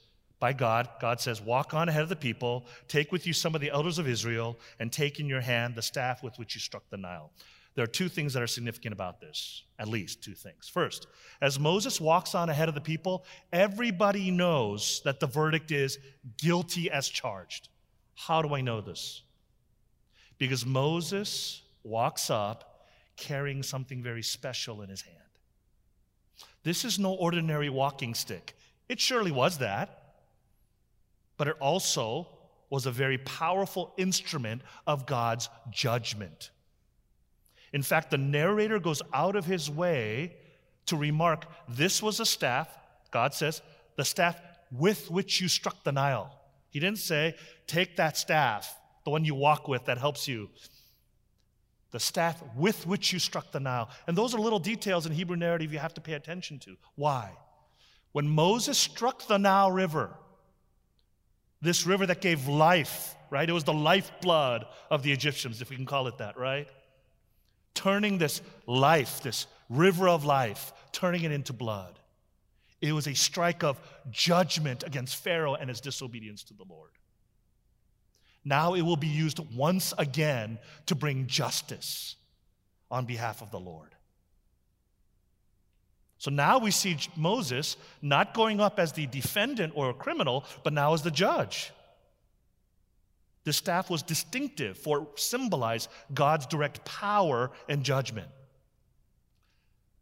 by 0.42 0.52
God, 0.52 0.88
God 1.00 1.20
says, 1.20 1.40
Walk 1.40 1.72
on 1.72 1.88
ahead 1.88 2.02
of 2.02 2.08
the 2.08 2.16
people, 2.16 2.66
take 2.88 3.12
with 3.12 3.28
you 3.28 3.32
some 3.32 3.54
of 3.54 3.60
the 3.60 3.70
elders 3.70 4.00
of 4.00 4.08
Israel, 4.08 4.58
and 4.80 4.90
take 4.90 5.20
in 5.20 5.28
your 5.28 5.40
hand 5.40 5.76
the 5.76 5.82
staff 5.82 6.20
with 6.20 6.36
which 6.36 6.56
you 6.56 6.60
struck 6.60 6.82
the 6.90 6.96
Nile. 6.96 7.30
There 7.76 7.84
are 7.84 7.86
two 7.86 8.08
things 8.08 8.34
that 8.34 8.42
are 8.42 8.48
significant 8.48 8.92
about 8.92 9.20
this, 9.20 9.62
at 9.78 9.86
least 9.86 10.20
two 10.20 10.34
things. 10.34 10.68
First, 10.68 11.06
as 11.40 11.60
Moses 11.60 12.00
walks 12.00 12.34
on 12.34 12.50
ahead 12.50 12.68
of 12.68 12.74
the 12.74 12.80
people, 12.80 13.24
everybody 13.52 14.32
knows 14.32 15.00
that 15.04 15.20
the 15.20 15.28
verdict 15.28 15.70
is 15.70 16.00
guilty 16.38 16.90
as 16.90 17.08
charged. 17.08 17.68
How 18.16 18.42
do 18.42 18.52
I 18.52 18.62
know 18.62 18.80
this? 18.80 19.22
Because 20.38 20.66
Moses 20.66 21.62
walks 21.84 22.30
up 22.30 22.88
carrying 23.16 23.62
something 23.62 24.02
very 24.02 24.24
special 24.24 24.82
in 24.82 24.90
his 24.90 25.02
hand. 25.02 25.18
This 26.64 26.84
is 26.84 26.98
no 26.98 27.12
ordinary 27.12 27.70
walking 27.70 28.12
stick. 28.14 28.56
It 28.88 28.98
surely 28.98 29.30
was 29.30 29.58
that, 29.58 30.00
but 31.42 31.48
it 31.48 31.56
also 31.58 32.28
was 32.70 32.86
a 32.86 32.92
very 32.92 33.18
powerful 33.18 33.92
instrument 33.96 34.62
of 34.86 35.06
God's 35.06 35.48
judgment. 35.72 36.52
In 37.72 37.82
fact, 37.82 38.12
the 38.12 38.16
narrator 38.16 38.78
goes 38.78 39.02
out 39.12 39.34
of 39.34 39.44
his 39.44 39.68
way 39.68 40.36
to 40.86 40.96
remark 40.96 41.46
this 41.68 42.00
was 42.00 42.20
a 42.20 42.24
staff, 42.24 42.68
God 43.10 43.34
says, 43.34 43.60
the 43.96 44.04
staff 44.04 44.40
with 44.70 45.10
which 45.10 45.40
you 45.40 45.48
struck 45.48 45.82
the 45.82 45.90
Nile. 45.90 46.32
He 46.70 46.78
didn't 46.78 47.00
say, 47.00 47.34
take 47.66 47.96
that 47.96 48.16
staff, 48.16 48.72
the 49.02 49.10
one 49.10 49.24
you 49.24 49.34
walk 49.34 49.66
with 49.66 49.86
that 49.86 49.98
helps 49.98 50.28
you 50.28 50.48
the 51.90 51.98
staff 51.98 52.40
with 52.54 52.86
which 52.86 53.12
you 53.12 53.18
struck 53.18 53.50
the 53.50 53.58
Nile. 53.58 53.90
And 54.06 54.16
those 54.16 54.32
are 54.32 54.38
little 54.38 54.60
details 54.60 55.06
in 55.06 55.12
Hebrew 55.12 55.34
narrative 55.34 55.72
you 55.72 55.80
have 55.80 55.94
to 55.94 56.00
pay 56.00 56.12
attention 56.12 56.60
to. 56.60 56.76
Why? 56.94 57.32
When 58.12 58.28
Moses 58.28 58.78
struck 58.78 59.26
the 59.26 59.38
Nile 59.38 59.72
River, 59.72 60.16
this 61.62 61.86
river 61.86 62.04
that 62.06 62.20
gave 62.20 62.48
life, 62.48 63.14
right? 63.30 63.48
It 63.48 63.52
was 63.52 63.64
the 63.64 63.72
lifeblood 63.72 64.66
of 64.90 65.02
the 65.02 65.12
Egyptians, 65.12 65.62
if 65.62 65.70
we 65.70 65.76
can 65.76 65.86
call 65.86 66.08
it 66.08 66.18
that, 66.18 66.36
right? 66.36 66.68
Turning 67.74 68.18
this 68.18 68.42
life, 68.66 69.22
this 69.22 69.46
river 69.70 70.08
of 70.08 70.24
life, 70.24 70.72
turning 70.90 71.22
it 71.22 71.32
into 71.32 71.52
blood. 71.52 71.98
It 72.80 72.92
was 72.92 73.06
a 73.06 73.14
strike 73.14 73.62
of 73.62 73.80
judgment 74.10 74.82
against 74.82 75.16
Pharaoh 75.16 75.54
and 75.54 75.70
his 75.70 75.80
disobedience 75.80 76.42
to 76.44 76.54
the 76.54 76.64
Lord. 76.68 76.90
Now 78.44 78.74
it 78.74 78.82
will 78.82 78.96
be 78.96 79.06
used 79.06 79.38
once 79.54 79.94
again 79.96 80.58
to 80.86 80.96
bring 80.96 81.28
justice 81.28 82.16
on 82.90 83.06
behalf 83.06 83.40
of 83.40 83.52
the 83.52 83.60
Lord. 83.60 83.94
So 86.22 86.30
now 86.30 86.58
we 86.58 86.70
see 86.70 86.96
Moses 87.16 87.76
not 88.00 88.32
going 88.32 88.60
up 88.60 88.78
as 88.78 88.92
the 88.92 89.08
defendant 89.08 89.72
or 89.74 89.90
a 89.90 89.92
criminal, 89.92 90.44
but 90.62 90.72
now 90.72 90.94
as 90.94 91.02
the 91.02 91.10
judge. 91.10 91.72
The 93.42 93.52
staff 93.52 93.90
was 93.90 94.04
distinctive 94.04 94.78
for 94.78 95.08
symbolize 95.16 95.88
God's 96.14 96.46
direct 96.46 96.84
power 96.84 97.50
and 97.68 97.82
judgment. 97.82 98.28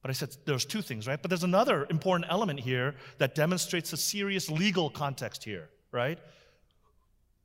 But 0.03 0.11
I 0.11 0.12
said 0.12 0.37
there's 0.45 0.67
two 0.67 0.83
things, 0.83 1.09
right? 1.09 1.19
But 1.23 1.31
there's 1.31 1.43
another 1.43 1.87
important 1.89 2.31
element 2.31 2.61
here 2.61 2.97
that 3.17 3.35
demonstrates 3.35 3.91
a 3.95 3.97
serious 3.97 4.50
legal 4.50 4.91
context 4.91 5.43
here, 5.43 5.71
right? 5.91 6.19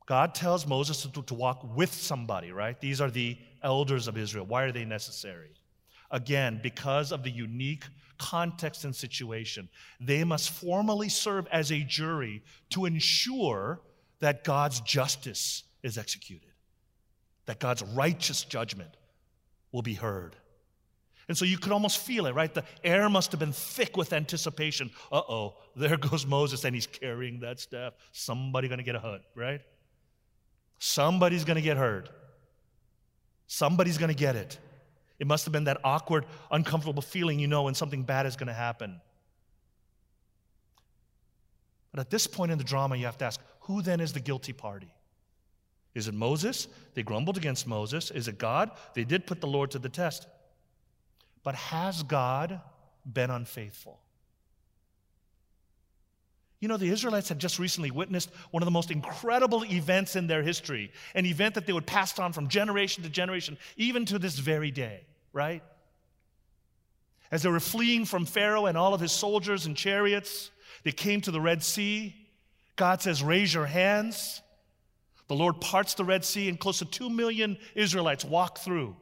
God 0.05 0.35
tells 0.35 0.67
Moses 0.67 1.01
to, 1.03 1.21
to 1.21 1.33
walk 1.33 1.77
with 1.77 1.93
somebody, 1.93 2.51
right? 2.51 2.77
These 2.81 2.99
are 2.99 3.09
the 3.09 3.37
elders 3.63 4.09
of 4.09 4.17
Israel. 4.17 4.45
Why 4.45 4.63
are 4.63 4.73
they 4.73 4.83
necessary? 4.83 5.51
Again, 6.11 6.59
because 6.61 7.13
of 7.13 7.23
the 7.23 7.31
unique 7.31 7.85
context 8.17 8.85
and 8.85 8.95
situation, 8.95 9.69
they 9.99 10.23
must 10.23 10.49
formally 10.49 11.09
serve 11.09 11.47
as 11.51 11.71
a 11.71 11.79
jury 11.81 12.43
to 12.69 12.85
ensure 12.85 13.81
that 14.19 14.43
God's 14.43 14.79
justice 14.81 15.63
is 15.83 15.97
executed, 15.97 16.51
that 17.45 17.59
God's 17.59 17.83
righteous 17.83 18.43
judgment 18.43 18.91
will 19.71 19.81
be 19.81 19.93
heard. 19.93 20.35
And 21.27 21.37
so 21.37 21.45
you 21.45 21.57
could 21.57 21.71
almost 21.71 21.99
feel 21.99 22.27
it, 22.27 22.35
right? 22.35 22.53
The 22.53 22.63
air 22.83 23.09
must 23.09 23.31
have 23.31 23.39
been 23.39 23.51
thick 23.51 23.97
with 23.97 24.13
anticipation. 24.13 24.91
Uh 25.11 25.21
oh, 25.27 25.55
there 25.75 25.97
goes 26.09 26.25
Moses, 26.25 26.63
and 26.63 26.75
he's 26.75 26.87
carrying 26.87 27.39
that 27.39 27.59
staff. 27.59 27.93
Somebody 28.11 28.67
gonna 28.67 28.83
get 28.83 28.95
a 28.95 28.99
hurt, 28.99 29.21
right? 29.35 29.61
Somebody's 30.79 31.43
gonna 31.43 31.61
get 31.61 31.77
hurt. 31.77 32.09
Somebody's 33.47 33.97
gonna 33.97 34.13
get 34.13 34.35
it. 34.35 34.59
It 35.19 35.27
must 35.27 35.45
have 35.45 35.51
been 35.51 35.63
that 35.65 35.79
awkward, 35.83 36.25
uncomfortable 36.51 37.01
feeling 37.01 37.39
you 37.39 37.47
know 37.47 37.63
when 37.63 37.73
something 37.73 38.03
bad 38.03 38.25
is 38.25 38.35
going 38.35 38.47
to 38.47 38.53
happen. 38.53 38.99
But 41.91 42.01
at 42.01 42.09
this 42.09 42.27
point 42.27 42.51
in 42.51 42.57
the 42.57 42.63
drama, 42.63 42.97
you 42.97 43.05
have 43.05 43.17
to 43.19 43.25
ask 43.25 43.39
who 43.61 43.81
then 43.81 43.99
is 43.99 44.13
the 44.13 44.19
guilty 44.19 44.53
party? 44.53 44.93
Is 45.93 46.09
it 46.09 46.13
Moses? 46.13 46.67
They 46.93 47.03
grumbled 47.03 47.37
against 47.37 47.65
Moses. 47.65 48.11
Is 48.11 48.27
it 48.27 48.37
God? 48.37 48.71
They 48.93 49.05
did 49.05 49.25
put 49.25 49.39
the 49.39 49.47
Lord 49.47 49.71
to 49.71 49.79
the 49.79 49.89
test. 49.89 50.27
But 51.41 51.55
has 51.55 52.03
God 52.03 52.59
been 53.11 53.29
unfaithful? 53.29 53.99
You 56.65 56.69
know, 56.69 56.77
the 56.77 56.89
Israelites 56.89 57.29
had 57.29 57.37
just 57.37 57.59
recently 57.59 57.91
witnessed 57.91 58.31
one 58.49 58.63
of 58.63 58.65
the 58.65 58.71
most 58.71 58.89
incredible 58.89 59.63
events 59.65 60.15
in 60.15 60.25
their 60.25 60.41
history, 60.41 60.91
an 61.13 61.27
event 61.27 61.53
that 61.53 61.67
they 61.67 61.73
would 61.73 61.85
pass 61.85 62.17
on 62.17 62.33
from 62.33 62.47
generation 62.47 63.03
to 63.03 63.09
generation, 63.11 63.59
even 63.77 64.03
to 64.05 64.17
this 64.17 64.39
very 64.39 64.71
day, 64.71 65.01
right? 65.31 65.61
As 67.29 67.43
they 67.43 67.49
were 67.49 67.59
fleeing 67.59 68.03
from 68.03 68.25
Pharaoh 68.25 68.65
and 68.65 68.75
all 68.79 68.95
of 68.95 68.99
his 68.99 69.11
soldiers 69.11 69.67
and 69.67 69.77
chariots, 69.77 70.49
they 70.83 70.91
came 70.91 71.21
to 71.21 71.29
the 71.29 71.39
Red 71.39 71.61
Sea. 71.61 72.15
God 72.77 72.99
says, 72.99 73.21
Raise 73.21 73.53
your 73.53 73.67
hands. 73.67 74.41
The 75.27 75.35
Lord 75.35 75.61
parts 75.61 75.93
the 75.93 76.03
Red 76.03 76.25
Sea, 76.25 76.49
and 76.49 76.59
close 76.59 76.79
to 76.79 76.85
two 76.85 77.11
million 77.11 77.59
Israelites 77.75 78.25
walk 78.25 78.57
through. 78.57 78.95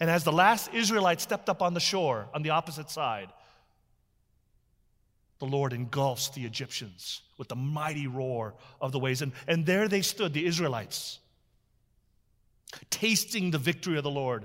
And 0.00 0.10
as 0.10 0.22
the 0.22 0.32
last 0.32 0.74
Israelite 0.74 1.22
stepped 1.22 1.48
up 1.48 1.62
on 1.62 1.72
the 1.72 1.80
shore 1.80 2.28
on 2.34 2.42
the 2.42 2.50
opposite 2.50 2.90
side, 2.90 3.32
the 5.38 5.46
Lord 5.46 5.72
engulfs 5.72 6.30
the 6.30 6.44
Egyptians 6.44 7.22
with 7.36 7.48
the 7.48 7.56
mighty 7.56 8.06
roar 8.06 8.54
of 8.80 8.92
the 8.92 8.98
waves. 8.98 9.22
And, 9.22 9.32
and 9.46 9.64
there 9.64 9.88
they 9.88 10.02
stood, 10.02 10.32
the 10.32 10.46
Israelites, 10.46 11.20
tasting 12.90 13.50
the 13.50 13.58
victory 13.58 13.96
of 13.96 14.04
the 14.04 14.10
Lord. 14.10 14.44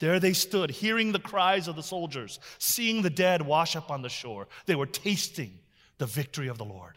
There 0.00 0.18
they 0.18 0.32
stood, 0.32 0.70
hearing 0.70 1.12
the 1.12 1.20
cries 1.20 1.68
of 1.68 1.76
the 1.76 1.82
soldiers, 1.82 2.40
seeing 2.58 3.02
the 3.02 3.10
dead 3.10 3.42
wash 3.42 3.76
up 3.76 3.90
on 3.90 4.02
the 4.02 4.08
shore. 4.08 4.48
They 4.66 4.74
were 4.74 4.86
tasting 4.86 5.58
the 5.98 6.06
victory 6.06 6.48
of 6.48 6.58
the 6.58 6.64
Lord. 6.64 6.96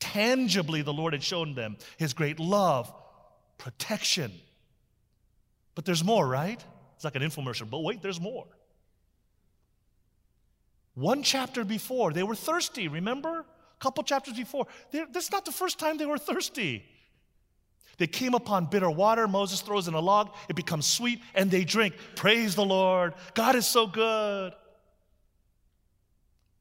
Tangibly, 0.00 0.82
the 0.82 0.92
Lord 0.92 1.12
had 1.12 1.22
shown 1.22 1.54
them 1.54 1.76
his 1.96 2.12
great 2.12 2.40
love, 2.40 2.92
protection. 3.58 4.32
But 5.74 5.84
there's 5.84 6.04
more, 6.04 6.26
right? 6.26 6.62
It's 6.96 7.04
like 7.04 7.16
an 7.16 7.22
infomercial, 7.22 7.70
but 7.70 7.80
wait, 7.80 8.02
there's 8.02 8.20
more. 8.20 8.46
One 10.96 11.22
chapter 11.22 11.62
before, 11.62 12.14
they 12.14 12.22
were 12.22 12.34
thirsty, 12.34 12.88
remember? 12.88 13.40
A 13.40 13.80
couple 13.80 14.02
chapters 14.02 14.34
before. 14.34 14.66
They're, 14.90 15.06
this 15.06 15.26
is 15.26 15.30
not 15.30 15.44
the 15.44 15.52
first 15.52 15.78
time 15.78 15.98
they 15.98 16.06
were 16.06 16.16
thirsty. 16.16 16.84
They 17.98 18.06
came 18.06 18.32
upon 18.32 18.66
bitter 18.66 18.90
water. 18.90 19.28
Moses 19.28 19.60
throws 19.60 19.88
in 19.88 19.94
a 19.94 20.00
log, 20.00 20.34
it 20.48 20.56
becomes 20.56 20.86
sweet, 20.86 21.20
and 21.34 21.50
they 21.50 21.64
drink. 21.64 21.94
Praise 22.14 22.54
the 22.54 22.64
Lord. 22.64 23.12
God 23.34 23.56
is 23.56 23.66
so 23.66 23.86
good. 23.86 24.54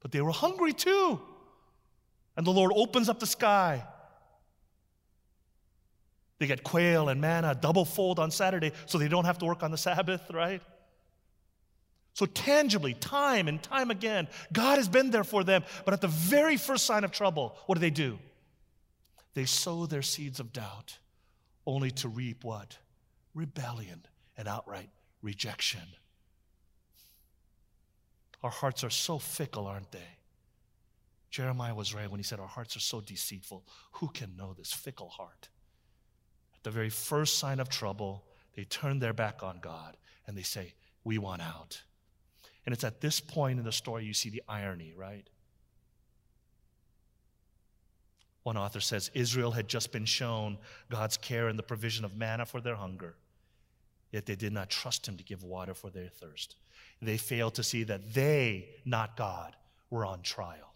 But 0.01 0.11
they 0.11 0.21
were 0.21 0.31
hungry 0.31 0.73
too. 0.73 1.21
And 2.35 2.45
the 2.45 2.51
Lord 2.51 2.73
opens 2.75 3.07
up 3.07 3.21
the 3.21 3.25
sky. 3.25 3.85
They 6.39 6.47
get 6.47 6.61
quail 6.61 7.07
and 7.07 7.21
manna 7.21 7.55
double 7.55 7.85
fold 7.85 8.19
on 8.19 8.31
Saturday 8.31 8.73
so 8.85 8.97
they 8.97 9.07
don't 9.07 9.23
have 9.23 9.37
to 9.37 9.45
work 9.45 9.63
on 9.63 9.71
the 9.71 9.77
Sabbath, 9.77 10.29
right? 10.33 10.61
So, 12.15 12.25
tangibly, 12.25 12.93
time 12.93 13.49
and 13.49 13.62
time 13.62 13.91
again, 13.91 14.30
God 14.54 14.78
has 14.78 14.88
been 14.88 15.12
there 15.12 15.25
for 15.25 15.43
them. 15.43 15.65
But 15.84 15.93
at 15.93 15.99
the 15.99 16.08
very 16.08 16.56
first 16.56 16.86
sign 16.86 17.04
of 17.04 17.12
trouble, 17.12 17.58
what 17.65 17.75
do 17.75 17.82
they 17.82 17.89
do? 17.89 18.17
They 19.34 19.43
sow 19.43 19.86
their 19.86 20.01
seeds 20.01 20.39
of 20.39 20.54
doubt, 20.54 20.97
only 21.65 21.91
to 21.91 22.08
reap 22.08 22.45
what? 22.45 22.78
Rebellion 23.34 24.06
and 24.38 24.47
outright 24.47 24.89
rejection. 25.21 25.82
Our 28.41 28.49
hearts 28.49 28.86
are 28.86 28.89
so 28.89 29.19
fickle, 29.19 29.67
aren't 29.67 29.91
they? 29.91 30.08
Jeremiah 31.32 31.75
was 31.75 31.93
right 31.93 32.10
when 32.10 32.19
he 32.19 32.23
said, 32.23 32.39
Our 32.39 32.47
hearts 32.47 32.78
are 32.78 32.82
so 32.82 33.01
deceitful. 33.01 33.65
Who 33.93 34.08
can 34.08 34.38
know 34.38 34.54
this 34.54 34.71
fickle 34.71 35.10
heart? 35.10 35.49
At 36.56 36.63
the 36.63 36.71
very 36.71 36.89
first 36.89 37.39
sign 37.39 37.60
of 37.60 37.67
trouble, 37.67 38.23
they 38.56 38.63
turn 38.63 38.99
their 38.99 39.12
back 39.12 39.43
on 39.43 39.60
God 39.60 39.97
and 40.25 40.38
they 40.38 40.43
say, 40.43 40.75
We 41.04 41.17
want 41.17 41.41
out. 41.41 41.82
And 42.65 42.73
it's 42.73 42.84
at 42.84 43.01
this 43.01 43.19
point 43.19 43.60
in 43.60 43.65
the 43.65 43.71
story 43.71 44.06
you 44.06 44.13
see 44.13 44.30
the 44.30 44.43
irony, 44.47 44.93
right? 44.97 45.30
One 48.43 48.58
author 48.58 48.80
says 48.80 49.10
Israel 49.13 49.51
had 49.51 49.67
just 49.67 49.91
been 49.91 50.06
shown 50.06 50.58
God's 50.89 51.17
care 51.17 51.47
and 51.47 51.58
the 51.58 51.63
provision 51.63 52.06
of 52.06 52.15
manna 52.15 52.45
for 52.45 52.62
their 52.62 52.75
hunger, 52.75 53.15
yet 54.12 54.25
they 54.25 54.36
did 54.36 54.54
not 54.54 54.69
trust 54.69 55.08
Him 55.08 55.17
to 55.17 55.23
give 55.23 55.43
water 55.43 55.73
for 55.73 55.89
their 55.89 56.10
thirst. 56.10 56.56
They 57.01 57.17
failed 57.17 57.56
to 57.56 57.63
see 57.63 57.84
that 57.84 58.13
they, 58.13 58.69
not 58.86 59.17
God, 59.17 59.56
were 59.89 60.06
on 60.06 60.21
trial. 60.21 60.73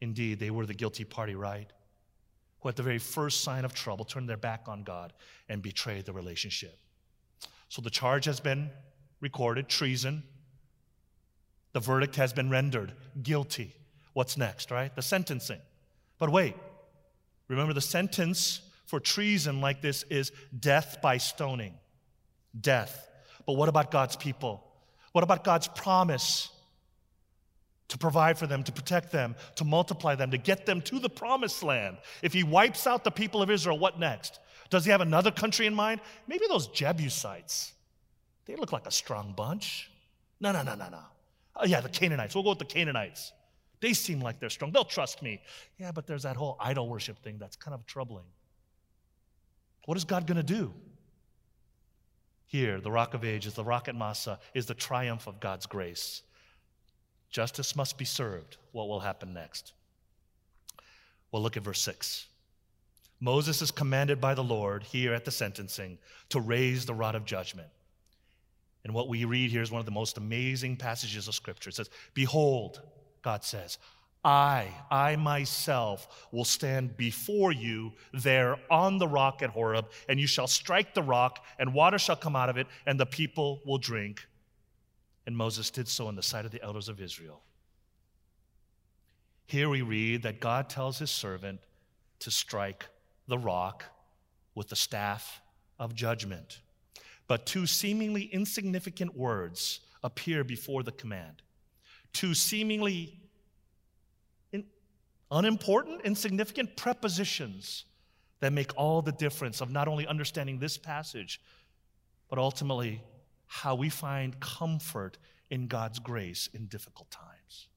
Indeed, 0.00 0.38
they 0.38 0.50
were 0.50 0.66
the 0.66 0.74
guilty 0.74 1.04
party, 1.04 1.34
right? 1.34 1.70
Who, 2.60 2.68
at 2.68 2.76
the 2.76 2.82
very 2.82 2.98
first 2.98 3.42
sign 3.42 3.64
of 3.64 3.74
trouble, 3.74 4.04
turned 4.04 4.28
their 4.28 4.36
back 4.36 4.68
on 4.68 4.82
God 4.82 5.12
and 5.48 5.62
betrayed 5.62 6.04
the 6.04 6.12
relationship. 6.12 6.78
So 7.68 7.80
the 7.80 7.90
charge 7.90 8.24
has 8.26 8.40
been 8.40 8.70
recorded 9.20 9.68
treason. 9.68 10.22
The 11.72 11.80
verdict 11.80 12.16
has 12.16 12.32
been 12.32 12.50
rendered 12.50 12.92
guilty. 13.22 13.74
What's 14.12 14.36
next, 14.36 14.70
right? 14.70 14.94
The 14.94 15.02
sentencing. 15.02 15.60
But 16.18 16.30
wait, 16.30 16.54
remember 17.48 17.72
the 17.72 17.80
sentence 17.80 18.60
for 18.86 18.98
treason 18.98 19.60
like 19.60 19.80
this 19.80 20.02
is 20.04 20.32
death 20.58 20.98
by 21.00 21.18
stoning. 21.18 21.74
Death. 22.60 23.08
But 23.46 23.52
what 23.52 23.68
about 23.68 23.90
God's 23.90 24.16
people? 24.16 24.66
What 25.12 25.22
about 25.22 25.44
God's 25.44 25.68
promise 25.68 26.50
to 27.88 27.98
provide 27.98 28.38
for 28.38 28.46
them, 28.46 28.62
to 28.64 28.72
protect 28.72 29.12
them, 29.12 29.36
to 29.56 29.64
multiply 29.64 30.14
them, 30.14 30.30
to 30.32 30.38
get 30.38 30.66
them 30.66 30.80
to 30.82 30.98
the 30.98 31.08
promised 31.08 31.62
land? 31.62 31.98
If 32.22 32.32
He 32.32 32.42
wipes 32.42 32.86
out 32.86 33.04
the 33.04 33.10
people 33.10 33.42
of 33.42 33.50
Israel, 33.50 33.78
what 33.78 33.98
next? 33.98 34.40
Does 34.70 34.84
He 34.84 34.90
have 34.90 35.00
another 35.00 35.30
country 35.30 35.66
in 35.66 35.74
mind? 35.74 36.00
Maybe 36.26 36.46
those 36.48 36.66
Jebusites. 36.68 37.72
They 38.46 38.56
look 38.56 38.72
like 38.72 38.86
a 38.86 38.90
strong 38.90 39.34
bunch. 39.36 39.90
No, 40.40 40.52
no, 40.52 40.62
no, 40.62 40.74
no, 40.74 40.88
no. 40.88 41.02
Oh, 41.56 41.66
yeah, 41.66 41.80
the 41.80 41.88
Canaanites. 41.88 42.34
We'll 42.34 42.44
go 42.44 42.50
with 42.50 42.58
the 42.58 42.64
Canaanites. 42.64 43.32
They 43.80 43.92
seem 43.92 44.20
like 44.20 44.40
they're 44.40 44.50
strong. 44.50 44.72
They'll 44.72 44.84
trust 44.84 45.22
me. 45.22 45.40
Yeah, 45.78 45.92
but 45.92 46.06
there's 46.06 46.22
that 46.22 46.36
whole 46.36 46.56
idol 46.60 46.88
worship 46.88 47.18
thing 47.22 47.38
that's 47.38 47.56
kind 47.56 47.74
of 47.74 47.86
troubling. 47.86 48.24
What 49.86 49.96
is 49.96 50.04
God 50.04 50.26
going 50.26 50.36
to 50.36 50.42
do? 50.42 50.72
Here, 52.46 52.80
the 52.80 52.90
rock 52.90 53.14
of 53.14 53.24
ages, 53.24 53.54
the 53.54 53.64
rock 53.64 53.88
at 53.88 53.94
Massah, 53.94 54.38
is 54.54 54.66
the 54.66 54.74
triumph 54.74 55.26
of 55.26 55.40
God's 55.40 55.66
grace. 55.66 56.22
Justice 57.30 57.76
must 57.76 57.96
be 57.96 58.04
served. 58.04 58.56
What 58.72 58.88
will 58.88 59.00
happen 59.00 59.32
next? 59.32 59.72
Well, 61.30 61.42
look 61.42 61.56
at 61.56 61.62
verse 61.62 61.80
6. 61.82 62.26
Moses 63.20 63.62
is 63.62 63.70
commanded 63.70 64.20
by 64.20 64.34
the 64.34 64.42
Lord 64.42 64.82
here 64.82 65.14
at 65.14 65.24
the 65.24 65.30
sentencing 65.30 65.98
to 66.30 66.40
raise 66.40 66.86
the 66.86 66.94
rod 66.94 67.14
of 67.14 67.24
judgment. 67.24 67.68
And 68.84 68.94
what 68.94 69.08
we 69.08 69.24
read 69.24 69.50
here 69.50 69.62
is 69.62 69.70
one 69.70 69.80
of 69.80 69.86
the 69.86 69.92
most 69.92 70.16
amazing 70.16 70.76
passages 70.76 71.28
of 71.28 71.34
Scripture. 71.34 71.70
It 71.70 71.76
says, 71.76 71.90
Behold, 72.14 72.80
God 73.22 73.44
says, 73.44 73.78
I, 74.24 74.68
I 74.90 75.16
myself 75.16 76.28
will 76.30 76.44
stand 76.44 76.96
before 76.96 77.52
you 77.52 77.92
there 78.12 78.56
on 78.70 78.98
the 78.98 79.08
rock 79.08 79.42
at 79.42 79.50
Horeb, 79.50 79.90
and 80.08 80.20
you 80.20 80.26
shall 80.26 80.46
strike 80.46 80.94
the 80.94 81.02
rock, 81.02 81.44
and 81.58 81.72
water 81.72 81.98
shall 81.98 82.16
come 82.16 82.36
out 82.36 82.50
of 82.50 82.58
it, 82.58 82.66
and 82.86 83.00
the 83.00 83.06
people 83.06 83.62
will 83.64 83.78
drink. 83.78 84.26
And 85.26 85.36
Moses 85.36 85.70
did 85.70 85.88
so 85.88 86.08
in 86.08 86.16
the 86.16 86.22
sight 86.22 86.44
of 86.44 86.50
the 86.50 86.62
elders 86.62 86.88
of 86.88 87.00
Israel. 87.00 87.42
Here 89.46 89.68
we 89.68 89.82
read 89.82 90.22
that 90.22 90.40
God 90.40 90.68
tells 90.68 90.98
his 90.98 91.10
servant 91.10 91.60
to 92.20 92.30
strike 92.30 92.86
the 93.26 93.38
rock 93.38 93.84
with 94.54 94.68
the 94.68 94.76
staff 94.76 95.40
of 95.78 95.94
judgment. 95.94 96.60
But 97.30 97.46
two 97.46 97.64
seemingly 97.64 98.24
insignificant 98.24 99.16
words 99.16 99.78
appear 100.02 100.42
before 100.42 100.82
the 100.82 100.90
command. 100.90 101.42
Two 102.12 102.34
seemingly 102.34 103.20
in, 104.50 104.64
unimportant, 105.30 106.00
insignificant 106.02 106.76
prepositions 106.76 107.84
that 108.40 108.52
make 108.52 108.76
all 108.76 109.00
the 109.00 109.12
difference 109.12 109.60
of 109.60 109.70
not 109.70 109.86
only 109.86 110.08
understanding 110.08 110.58
this 110.58 110.76
passage, 110.76 111.40
but 112.28 112.40
ultimately 112.40 113.00
how 113.46 113.76
we 113.76 113.90
find 113.90 114.40
comfort 114.40 115.16
in 115.50 115.68
God's 115.68 116.00
grace 116.00 116.48
in 116.52 116.66
difficult 116.66 117.12
times. 117.12 117.68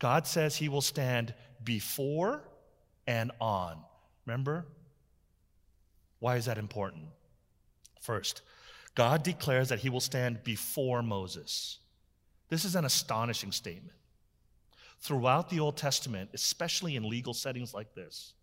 God 0.00 0.26
says 0.26 0.56
he 0.56 0.68
will 0.68 0.80
stand 0.80 1.32
before 1.62 2.42
and 3.06 3.30
on. 3.40 3.78
Remember? 4.26 4.66
Why 6.18 6.34
is 6.34 6.46
that 6.46 6.58
important? 6.58 7.04
First, 8.02 8.42
God 8.96 9.22
declares 9.22 9.68
that 9.68 9.78
he 9.78 9.88
will 9.88 10.00
stand 10.00 10.42
before 10.42 11.02
Moses. 11.02 11.78
This 12.48 12.64
is 12.64 12.74
an 12.74 12.84
astonishing 12.84 13.52
statement. 13.52 13.96
Throughout 15.00 15.48
the 15.48 15.60
Old 15.60 15.76
Testament, 15.76 16.30
especially 16.34 16.96
in 16.96 17.08
legal 17.08 17.32
settings 17.32 17.72
like 17.72 17.94
this, 17.94 18.34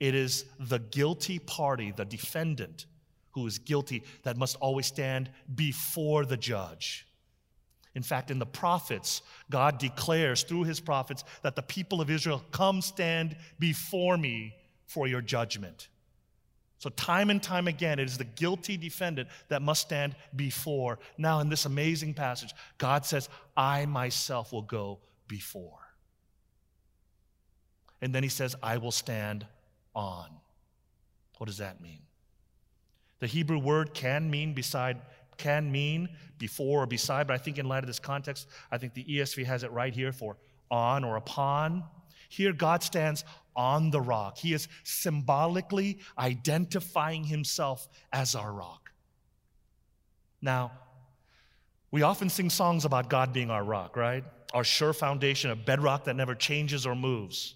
it 0.00 0.14
is 0.14 0.44
the 0.58 0.80
guilty 0.80 1.38
party, 1.38 1.92
the 1.92 2.04
defendant, 2.04 2.86
who 3.30 3.46
is 3.46 3.58
guilty 3.58 4.02
that 4.24 4.36
must 4.36 4.56
always 4.56 4.86
stand 4.86 5.30
before 5.54 6.24
the 6.24 6.36
judge. 6.36 7.06
In 7.94 8.02
fact, 8.02 8.30
in 8.30 8.40
the 8.40 8.46
prophets, 8.46 9.22
God 9.50 9.78
declares 9.78 10.42
through 10.42 10.64
his 10.64 10.80
prophets 10.80 11.22
that 11.42 11.54
the 11.54 11.62
people 11.62 12.00
of 12.00 12.10
Israel 12.10 12.42
come 12.50 12.82
stand 12.82 13.36
before 13.58 14.16
me 14.16 14.56
for 14.86 15.06
your 15.06 15.20
judgment. 15.20 15.88
So, 16.80 16.88
time 16.88 17.28
and 17.28 17.42
time 17.42 17.68
again, 17.68 17.98
it 17.98 18.08
is 18.08 18.16
the 18.16 18.24
guilty 18.24 18.78
defendant 18.78 19.28
that 19.48 19.60
must 19.60 19.82
stand 19.82 20.16
before. 20.34 20.98
Now, 21.18 21.40
in 21.40 21.50
this 21.50 21.66
amazing 21.66 22.14
passage, 22.14 22.54
God 22.78 23.04
says, 23.04 23.28
I 23.54 23.84
myself 23.84 24.50
will 24.50 24.62
go 24.62 24.98
before. 25.28 25.78
And 28.00 28.14
then 28.14 28.22
he 28.22 28.30
says, 28.30 28.56
I 28.62 28.78
will 28.78 28.92
stand 28.92 29.46
on. 29.94 30.30
What 31.36 31.48
does 31.48 31.58
that 31.58 31.82
mean? 31.82 32.00
The 33.18 33.26
Hebrew 33.26 33.58
word 33.58 33.92
can 33.92 34.30
mean 34.30 34.54
beside 34.54 34.96
can 35.36 35.70
mean 35.70 36.08
before 36.38 36.82
or 36.82 36.86
beside, 36.86 37.26
but 37.26 37.34
I 37.34 37.38
think 37.38 37.58
in 37.58 37.66
light 37.66 37.82
of 37.82 37.86
this 37.86 37.98
context, 37.98 38.46
I 38.70 38.78
think 38.78 38.94
the 38.94 39.04
ESV 39.04 39.44
has 39.46 39.64
it 39.64 39.72
right 39.72 39.94
here 39.94 40.12
for 40.12 40.36
on 40.70 41.04
or 41.04 41.16
upon. 41.16 41.84
Here, 42.28 42.52
God 42.52 42.82
stands 42.82 43.24
on 43.54 43.90
the 43.90 44.00
rock. 44.00 44.38
He 44.38 44.52
is 44.52 44.68
symbolically 44.84 45.98
identifying 46.18 47.24
himself 47.24 47.88
as 48.12 48.34
our 48.34 48.52
rock. 48.52 48.90
Now, 50.42 50.72
we 51.90 52.02
often 52.02 52.28
sing 52.28 52.50
songs 52.50 52.84
about 52.84 53.10
God 53.10 53.32
being 53.32 53.50
our 53.50 53.64
rock, 53.64 53.96
right? 53.96 54.24
Our 54.54 54.64
sure 54.64 54.92
foundation, 54.92 55.50
a 55.50 55.56
bedrock 55.56 56.04
that 56.04 56.14
never 56.14 56.34
changes 56.34 56.86
or 56.86 56.94
moves. 56.94 57.54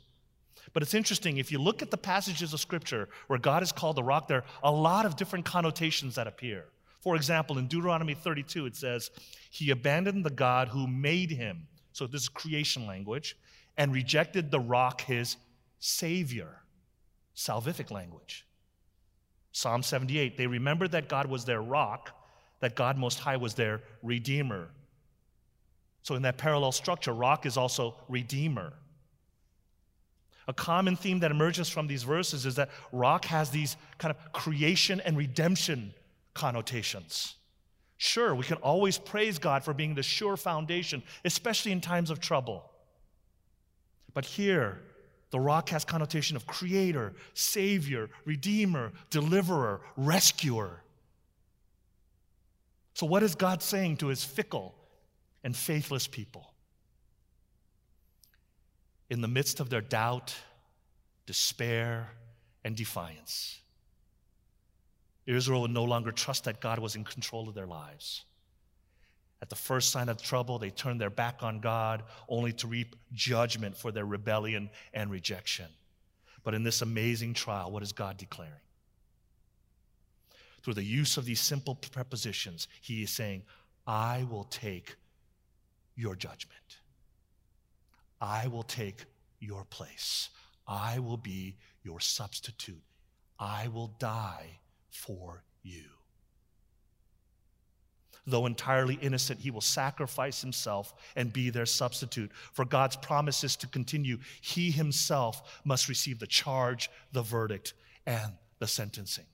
But 0.73 0.83
it's 0.83 0.95
interesting, 0.95 1.39
if 1.39 1.53
you 1.53 1.59
look 1.59 1.83
at 1.83 1.91
the 1.91 1.97
passages 1.97 2.53
of 2.53 2.61
Scripture 2.61 3.09
where 3.29 3.39
God 3.39 3.63
is 3.63 3.71
called 3.71 3.97
the 3.97 4.03
rock, 4.03 4.27
there 4.27 4.39
are 4.39 4.45
a 4.65 4.71
lot 4.71 5.07
of 5.07 5.17
different 5.17 5.45
connotations 5.45 6.17
that 6.17 6.27
appear. 6.27 6.65
For 7.01 7.15
example, 7.17 7.59
in 7.59 7.69
Deuteronomy 7.69 8.15
32, 8.15 8.67
it 8.67 8.77
says, 8.77 9.11
He 9.51 9.71
abandoned 9.71 10.25
the 10.25 10.31
God 10.31 10.69
who 10.69 10.87
made 10.89 11.31
him. 11.31 11.69
So 11.93 12.07
this 12.09 12.23
is 12.23 12.29
creation 12.29 12.87
language, 12.87 13.37
and 13.77 13.93
rejected 13.93 14.51
the 14.51 14.59
rock, 14.59 15.03
his 15.03 15.37
Savior. 15.85 16.49
Salvific 17.37 17.91
language. 17.91 18.47
Psalm 19.53 19.83
78, 19.83 20.39
they 20.39 20.47
remembered 20.47 20.93
that 20.93 21.11
God 21.11 21.27
was 21.27 21.45
their 21.45 21.61
rock, 21.61 22.11
that 22.61 22.75
God 22.75 22.97
Most 22.97 23.19
High 23.19 23.37
was 23.37 23.53
their 23.53 23.83
Redeemer. 24.03 24.71
So, 26.03 26.15
in 26.15 26.23
that 26.23 26.39
parallel 26.39 26.73
structure, 26.73 27.13
rock 27.13 27.45
is 27.45 27.59
also 27.59 27.97
Redeemer. 28.09 28.73
A 30.49 30.55
common 30.55 30.97
theme 30.97 31.21
that 31.21 31.31
emerges 31.31 31.69
from 31.69 31.87
these 31.87 32.03
verses 32.03 32.47
is 32.47 32.55
that 32.55 32.71
rock 32.91 33.27
has 33.27 33.51
these 33.51 33.77
kind 33.99 34.11
of 34.11 34.33
creation 34.33 35.03
and 35.03 35.19
redemption 35.19 35.93
connotations. 36.33 37.35
Sure, 37.99 38.35
we 38.35 38.45
can 38.45 38.57
always 38.59 38.97
praise 38.97 39.39
God 39.39 39.63
for 39.63 39.75
being 39.75 39.95
the 39.95 40.03
sure 40.03 40.39
foundation, 40.39 41.03
especially 41.27 41.73
in 41.73 41.83
times 41.83 42.09
of 42.09 42.21
trouble. 42.21 42.71
But 44.15 44.25
here, 44.25 44.81
the 45.35 45.41
rock 45.41 45.71
has 45.71 45.85
connotation 45.85 46.37
of 46.37 46.47
creator, 46.47 47.13
savior, 47.33 48.09
redeemer, 48.25 48.93
deliverer, 49.11 49.81
rescuer. 49.97 50.81
So 52.95 53.05
what 53.05 53.25
is 53.25 53.35
God 53.35 53.61
saying 53.61 53.97
to 53.97 54.07
his 54.07 54.23
fickle 54.23 54.77
and 55.43 55.57
faithless 55.57 56.07
people? 56.07 56.55
In 59.11 59.23
the 59.23 59.27
midst 59.27 59.59
of 59.59 59.71
their 59.71 59.81
doubt, 59.81 60.37
despair, 61.27 62.11
and 62.65 62.77
defiance, 62.77 63.59
Israel 65.27 65.63
would 65.63 65.73
no 65.73 65.83
longer 65.83 66.13
trust 66.13 66.45
that 66.45 66.61
God 66.61 66.79
was 66.79 66.95
in 66.95 67.03
control 67.03 67.49
of 67.49 67.57
their 67.57 67.67
lives. 67.67 68.25
At 69.45 69.51
the 69.51 69.57
first 69.57 69.91
sign 69.91 70.09
of 70.09 70.23
trouble, 70.23 70.59
they 70.59 70.71
turn 70.71 70.97
their 70.97 71.11
back 71.11 71.43
on 71.43 71.61
God, 71.61 72.05
only 72.31 72.51
to 72.55 72.67
reap 72.67 72.97
judgment 73.13 73.77
for 73.77 73.93
their 73.93 74.07
rebellion 74.07 74.71
and 74.95 75.11
rejection. 75.11 75.67
But 76.45 76.55
in 76.55 76.63
this 76.63 76.81
amazing 76.81 77.35
trial, 77.35 77.71
what 77.71 77.83
is 77.83 77.93
God 77.93 78.17
declaring? 78.17 78.55
Through 80.63 80.73
the 80.73 80.83
use 80.83 81.19
of 81.19 81.27
these 81.27 81.41
simple 81.41 81.75
prepositions, 81.75 82.69
He 82.81 83.03
is 83.03 83.11
saying, 83.11 83.43
I 83.87 84.27
will 84.31 84.45
take 84.45 84.97
your 85.95 86.17
judgment. 86.17 86.79
I 88.23 88.47
will 88.47 88.63
take 88.63 89.05
your 89.41 89.67
place. 89.67 90.31
I 90.67 91.01
will 91.01 91.19
be 91.19 91.59
your 91.83 92.01
substitute. 92.01 92.81
I 93.39 93.69
will 93.69 93.89
die 93.99 94.61
for 94.89 95.43
you. 95.63 95.85
Though 98.27 98.47
entirely 98.47 98.95
innocent, 99.03 99.41
he 99.41 99.51
will 99.51 99.61
sacrifice 99.61 100.41
himself 100.41 100.95
and 101.15 101.33
be 101.33 101.51
their 101.51 101.67
substitute. 101.67 102.31
For 102.53 102.65
God's 102.65 102.97
promises 102.97 103.55
to 103.57 103.67
continue, 103.67 104.19
he 104.41 104.71
himself 104.71 105.61
must 105.65 105.89
receive 105.89 106.19
the 106.19 106.27
charge, 106.27 106.91
the 107.13 107.23
verdict, 107.23 107.75
and 108.07 108.33
the 108.61 108.67
sentencing. 108.67 109.27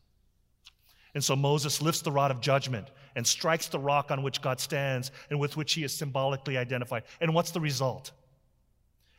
And 1.14 1.22
so 1.22 1.37
Moses 1.37 1.81
lifts 1.81 2.03
the 2.03 2.12
rod 2.12 2.31
of 2.31 2.40
judgment 2.40 2.88
and 3.14 3.26
strikes 3.26 3.68
the 3.68 3.79
rock 3.79 4.11
on 4.11 4.22
which 4.22 4.42
God 4.42 4.61
stands 4.61 5.11
and 5.29 5.38
with 5.38 5.57
which 5.57 5.72
he 5.74 5.85
is 5.85 5.94
symbolically 5.94 6.57
identified. 6.57 7.05
And 7.20 7.35
what's 7.35 7.50
the 7.50 7.61
result? 7.61 8.12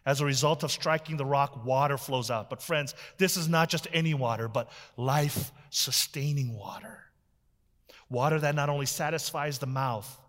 As 0.06 0.20
a 0.20 0.26
result 0.26 0.64
of 0.64 0.72
striking 0.72 1.16
the 1.16 1.26
rock, 1.26 1.66
water 1.66 1.98
flows 1.98 2.32
out. 2.32 2.50
But, 2.50 2.62
friends, 2.62 2.96
this 3.18 3.38
is 3.38 3.48
not 3.48 3.70
just 3.70 3.88
any 3.94 4.14
water, 4.14 4.48
but 4.48 4.72
life 4.98 5.52
sustaining 5.70 6.56
water. 6.56 7.04
Water 8.12 8.40
that 8.40 8.56
not 8.56 8.70
only 8.70 8.86
satisfies 8.86 9.58
the 9.58 9.66
mouth, 9.66 10.20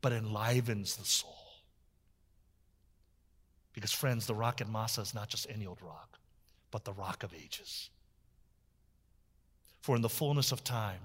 but 0.00 0.12
enlivens 0.12 0.96
the 0.96 1.04
soul. 1.04 1.36
Because, 3.72 3.90
friends, 3.90 4.26
the 4.26 4.34
rock 4.34 4.60
at 4.60 4.70
Massah 4.70 5.00
is 5.00 5.12
not 5.12 5.28
just 5.28 5.48
any 5.50 5.66
old 5.66 5.82
rock, 5.82 6.20
but 6.70 6.84
the 6.84 6.92
rock 6.92 7.24
of 7.24 7.34
ages. 7.34 7.90
For 9.80 9.96
in 9.96 10.02
the 10.02 10.08
fullness 10.08 10.52
of 10.52 10.62
time, 10.62 11.00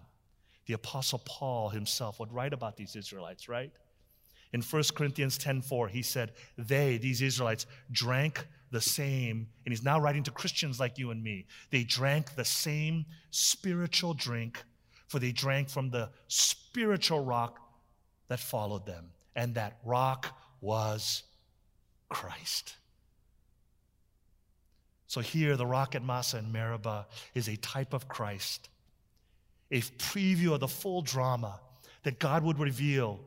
the 0.68 0.74
Apostle 0.74 1.22
Paul 1.26 1.70
himself 1.70 2.20
would 2.20 2.32
write 2.32 2.54
about 2.54 2.78
these 2.78 2.96
Israelites, 2.96 3.50
right? 3.50 3.72
In 4.54 4.62
1 4.62 4.84
Corinthians 4.96 5.40
10:4, 5.40 5.90
he 5.90 6.04
said, 6.04 6.34
They, 6.58 6.98
these 6.98 7.24
Israelites, 7.24 7.66
drank 7.92 8.46
the 8.70 8.82
same, 8.82 9.48
and 9.66 9.72
he's 9.72 9.84
now 9.84 10.00
writing 10.00 10.24
to 10.24 10.32
Christians 10.32 10.80
like 10.80 11.00
you 11.00 11.10
and 11.10 11.24
me. 11.24 11.48
They 11.72 11.84
drank 11.84 12.36
the 12.36 12.46
same 12.46 13.06
spiritual 13.32 14.14
drink, 14.14 14.64
for 15.08 15.20
they 15.20 15.32
drank 15.32 15.70
from 15.70 15.90
the 15.90 16.10
spiritual 16.28 17.24
rock 17.24 17.60
that 18.28 18.40
followed 18.40 18.86
them. 18.86 19.12
And 19.36 19.56
that 19.56 19.78
rock 19.86 20.38
was 20.62 21.24
Christ. 22.10 22.76
So 25.08 25.22
here, 25.22 25.56
the 25.56 25.66
rock 25.66 25.96
at 25.96 26.04
Massah 26.04 26.38
and 26.38 26.52
Meribah 26.52 27.08
is 27.34 27.48
a 27.48 27.56
type 27.58 27.94
of 27.94 28.08
Christ, 28.08 28.70
a 29.72 29.80
preview 29.82 30.54
of 30.54 30.60
the 30.60 30.68
full 30.68 31.02
drama 31.02 31.60
that 32.04 32.20
God 32.20 32.44
would 32.44 32.60
reveal 32.60 33.20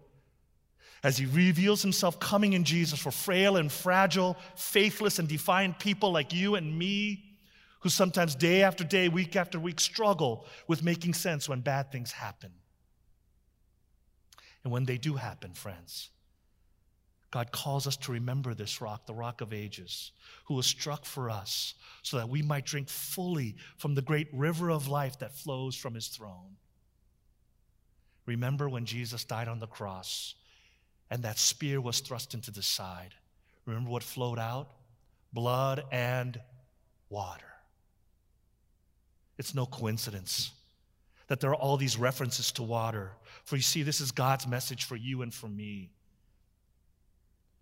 as 1.02 1.16
he 1.16 1.24
reveals 1.24 1.80
himself 1.80 2.20
coming 2.20 2.52
in 2.52 2.64
Jesus 2.64 2.98
for 2.98 3.10
frail 3.10 3.56
and 3.56 3.72
fragile, 3.72 4.36
faithless 4.54 5.18
and 5.18 5.26
defiant 5.26 5.78
people 5.78 6.12
like 6.12 6.34
you 6.34 6.56
and 6.56 6.78
me, 6.78 7.24
who 7.80 7.88
sometimes 7.88 8.34
day 8.34 8.62
after 8.62 8.84
day, 8.84 9.08
week 9.08 9.36
after 9.36 9.58
week 9.58 9.80
struggle 9.80 10.46
with 10.68 10.82
making 10.82 11.14
sense 11.14 11.48
when 11.48 11.60
bad 11.60 11.90
things 11.90 12.12
happen. 12.12 12.52
And 14.62 14.72
when 14.72 14.84
they 14.84 14.98
do 14.98 15.14
happen, 15.14 15.52
friends, 15.54 16.10
God 17.30 17.52
calls 17.52 17.86
us 17.86 17.96
to 17.98 18.12
remember 18.12 18.54
this 18.54 18.80
rock, 18.80 19.06
the 19.06 19.14
rock 19.14 19.40
of 19.40 19.52
ages, 19.52 20.12
who 20.44 20.54
was 20.54 20.66
struck 20.66 21.04
for 21.04 21.30
us 21.30 21.74
so 22.02 22.18
that 22.18 22.28
we 22.28 22.42
might 22.42 22.66
drink 22.66 22.88
fully 22.88 23.56
from 23.78 23.94
the 23.94 24.02
great 24.02 24.28
river 24.32 24.70
of 24.70 24.88
life 24.88 25.18
that 25.20 25.36
flows 25.36 25.76
from 25.76 25.94
his 25.94 26.08
throne. 26.08 26.56
Remember 28.26 28.68
when 28.68 28.84
Jesus 28.84 29.24
died 29.24 29.48
on 29.48 29.60
the 29.60 29.66
cross 29.66 30.34
and 31.10 31.22
that 31.22 31.38
spear 31.38 31.80
was 31.80 32.00
thrust 32.00 32.34
into 32.34 32.50
the 32.50 32.62
side. 32.62 33.14
Remember 33.64 33.90
what 33.90 34.02
flowed 34.02 34.38
out? 34.38 34.70
Blood 35.32 35.84
and 35.90 36.40
water. 37.08 37.49
It's 39.40 39.55
no 39.55 39.64
coincidence 39.64 40.50
that 41.29 41.40
there 41.40 41.48
are 41.48 41.57
all 41.57 41.79
these 41.79 41.96
references 41.96 42.53
to 42.53 42.62
water. 42.62 43.12
For 43.44 43.57
you 43.57 43.62
see, 43.62 43.83
this 43.83 44.03
is 44.03 44.12
God's 44.12 44.46
message 44.46 44.85
for 44.85 44.96
you 44.96 45.22
and 45.22 45.33
for 45.33 45.48
me. 45.48 45.88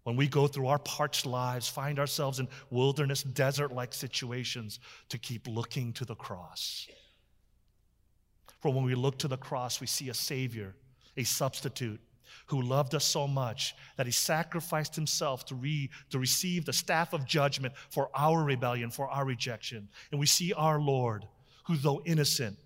When 0.03 0.17
we 0.17 0.27
go 0.27 0.49
through 0.49 0.67
our 0.67 0.81
parched 0.81 1.25
lives, 1.25 1.69
find 1.69 2.01
ourselves 2.01 2.41
in 2.41 2.49
wilderness, 2.71 3.23
desert 3.23 3.71
like 3.71 3.95
situations, 3.95 4.81
to 5.09 5.19
keep 5.19 5.47
looking 5.47 5.93
to 5.93 6.05
the 6.05 6.17
cross. 6.17 6.89
For 8.59 8.73
when 8.73 8.83
we 8.83 8.97
look 8.97 9.17
to 9.19 9.29
the 9.29 9.37
cross, 9.37 9.81
we 9.81 9.87
see 9.87 10.09
a 10.09 10.15
Savior, 10.15 10.75
a 11.17 11.23
substitute, 11.23 12.01
who 12.47 12.61
loved 12.61 12.97
us 12.97 13.05
so 13.05 13.29
much 13.29 13.77
that 13.97 14.07
he 14.07 14.13
sacrificed 14.13 14.97
himself 14.97 15.45
to, 15.45 15.55
re, 15.55 15.91
to 16.11 16.19
receive 16.19 16.65
the 16.65 16.73
staff 16.73 17.13
of 17.13 17.25
judgment 17.25 17.73
for 17.89 18.11
our 18.17 18.43
rebellion, 18.43 18.91
for 18.91 19.09
our 19.09 19.25
rejection. 19.25 19.89
And 20.11 20.19
we 20.19 20.27
see 20.27 20.53
our 20.53 20.81
Lord, 20.81 21.25
who, 21.69 21.77
though 21.77 22.03
innocent, 22.05 22.57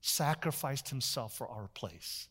sacrificed 0.00 0.88
himself 0.88 1.36
for 1.36 1.48
our 1.48 1.68
place. 1.74 2.28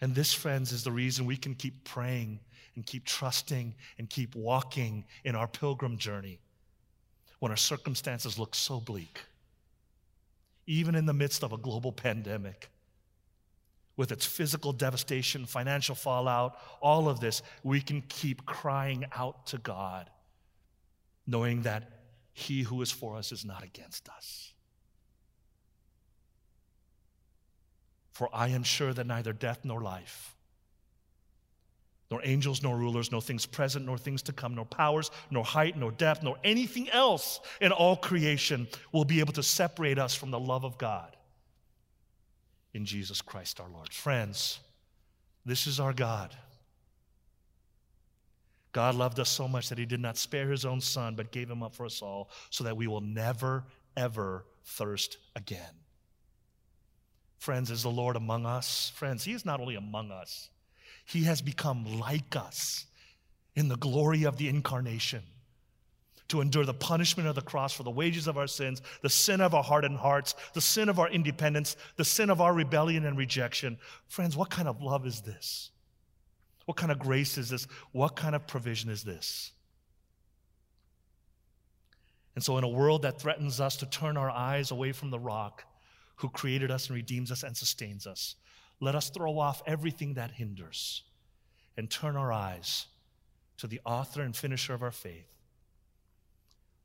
And 0.00 0.14
this, 0.14 0.32
friends, 0.32 0.72
is 0.72 0.82
the 0.82 0.90
reason 0.90 1.26
we 1.26 1.36
can 1.36 1.54
keep 1.54 1.84
praying 1.84 2.40
and 2.74 2.84
keep 2.84 3.04
trusting 3.04 3.74
and 3.98 4.08
keep 4.08 4.34
walking 4.34 5.04
in 5.24 5.36
our 5.36 5.46
pilgrim 5.46 5.98
journey 5.98 6.40
when 7.38 7.52
our 7.52 7.56
circumstances 7.56 8.38
look 8.38 8.54
so 8.54 8.80
bleak. 8.80 9.20
Even 10.66 10.94
in 10.94 11.06
the 11.06 11.12
midst 11.12 11.44
of 11.44 11.52
a 11.52 11.58
global 11.58 11.92
pandemic, 11.92 12.70
with 13.96 14.10
its 14.10 14.24
physical 14.24 14.72
devastation, 14.72 15.44
financial 15.44 15.94
fallout, 15.94 16.56
all 16.80 17.08
of 17.08 17.20
this, 17.20 17.42
we 17.62 17.80
can 17.80 18.00
keep 18.08 18.46
crying 18.46 19.04
out 19.14 19.46
to 19.48 19.58
God, 19.58 20.08
knowing 21.26 21.62
that 21.62 22.01
He 22.32 22.62
who 22.62 22.80
is 22.82 22.90
for 22.90 23.16
us 23.16 23.32
is 23.32 23.44
not 23.44 23.62
against 23.62 24.08
us. 24.08 24.52
For 28.10 28.28
I 28.32 28.48
am 28.48 28.62
sure 28.62 28.92
that 28.92 29.06
neither 29.06 29.32
death 29.32 29.60
nor 29.64 29.80
life, 29.80 30.34
nor 32.10 32.20
angels 32.24 32.62
nor 32.62 32.76
rulers, 32.76 33.10
nor 33.10 33.22
things 33.22 33.46
present 33.46 33.86
nor 33.86 33.96
things 33.96 34.22
to 34.22 34.32
come, 34.32 34.54
nor 34.54 34.66
powers, 34.66 35.10
nor 35.30 35.44
height, 35.44 35.76
nor 35.76 35.90
depth, 35.90 36.22
nor 36.22 36.36
anything 36.44 36.90
else 36.90 37.40
in 37.60 37.72
all 37.72 37.96
creation 37.96 38.68
will 38.92 39.04
be 39.04 39.20
able 39.20 39.32
to 39.32 39.42
separate 39.42 39.98
us 39.98 40.14
from 40.14 40.30
the 40.30 40.38
love 40.38 40.64
of 40.64 40.76
God 40.76 41.16
in 42.74 42.84
Jesus 42.84 43.20
Christ 43.20 43.60
our 43.60 43.68
Lord. 43.68 43.92
Friends, 43.92 44.60
this 45.44 45.66
is 45.66 45.80
our 45.80 45.92
God. 45.92 46.34
God 48.72 48.94
loved 48.94 49.20
us 49.20 49.28
so 49.28 49.46
much 49.46 49.68
that 49.68 49.78
he 49.78 49.84
did 49.84 50.00
not 50.00 50.16
spare 50.16 50.50
his 50.50 50.64
own 50.64 50.80
son, 50.80 51.14
but 51.14 51.30
gave 51.30 51.50
him 51.50 51.62
up 51.62 51.74
for 51.74 51.84
us 51.84 52.00
all, 52.00 52.30
so 52.50 52.64
that 52.64 52.76
we 52.76 52.86
will 52.86 53.02
never, 53.02 53.64
ever 53.96 54.46
thirst 54.64 55.18
again. 55.36 55.74
Friends, 57.38 57.70
is 57.70 57.82
the 57.82 57.90
Lord 57.90 58.16
among 58.16 58.46
us? 58.46 58.92
Friends, 58.94 59.24
he 59.24 59.32
is 59.32 59.44
not 59.44 59.60
only 59.60 59.74
among 59.74 60.10
us, 60.10 60.48
he 61.04 61.24
has 61.24 61.42
become 61.42 61.98
like 61.98 62.36
us 62.36 62.86
in 63.54 63.68
the 63.68 63.76
glory 63.76 64.24
of 64.24 64.38
the 64.38 64.48
incarnation 64.48 65.22
to 66.28 66.40
endure 66.40 66.64
the 66.64 66.72
punishment 66.72 67.28
of 67.28 67.34
the 67.34 67.42
cross 67.42 67.74
for 67.74 67.82
the 67.82 67.90
wages 67.90 68.26
of 68.26 68.38
our 68.38 68.46
sins, 68.46 68.80
the 69.02 69.10
sin 69.10 69.42
of 69.42 69.54
our 69.54 69.62
hardened 69.62 69.98
hearts, 69.98 70.34
the 70.54 70.60
sin 70.62 70.88
of 70.88 70.98
our 70.98 71.10
independence, 71.10 71.76
the 71.96 72.04
sin 72.04 72.30
of 72.30 72.40
our 72.40 72.54
rebellion 72.54 73.04
and 73.04 73.18
rejection. 73.18 73.76
Friends, 74.06 74.34
what 74.34 74.48
kind 74.48 74.66
of 74.66 74.80
love 74.80 75.04
is 75.04 75.20
this? 75.20 75.72
What 76.66 76.76
kind 76.76 76.92
of 76.92 76.98
grace 76.98 77.38
is 77.38 77.48
this? 77.48 77.66
What 77.92 78.16
kind 78.16 78.34
of 78.34 78.46
provision 78.46 78.90
is 78.90 79.02
this? 79.02 79.52
And 82.34 82.42
so, 82.42 82.56
in 82.56 82.64
a 82.64 82.68
world 82.68 83.02
that 83.02 83.20
threatens 83.20 83.60
us 83.60 83.76
to 83.78 83.86
turn 83.86 84.16
our 84.16 84.30
eyes 84.30 84.70
away 84.70 84.92
from 84.92 85.10
the 85.10 85.18
rock 85.18 85.64
who 86.16 86.28
created 86.28 86.70
us 86.70 86.86
and 86.86 86.96
redeems 86.96 87.30
us 87.30 87.42
and 87.42 87.56
sustains 87.56 88.06
us, 88.06 88.36
let 88.80 88.94
us 88.94 89.10
throw 89.10 89.38
off 89.38 89.62
everything 89.66 90.14
that 90.14 90.30
hinders 90.30 91.02
and 91.76 91.90
turn 91.90 92.16
our 92.16 92.32
eyes 92.32 92.86
to 93.58 93.66
the 93.66 93.80
author 93.84 94.22
and 94.22 94.34
finisher 94.34 94.74
of 94.74 94.82
our 94.82 94.90
faith 94.90 95.32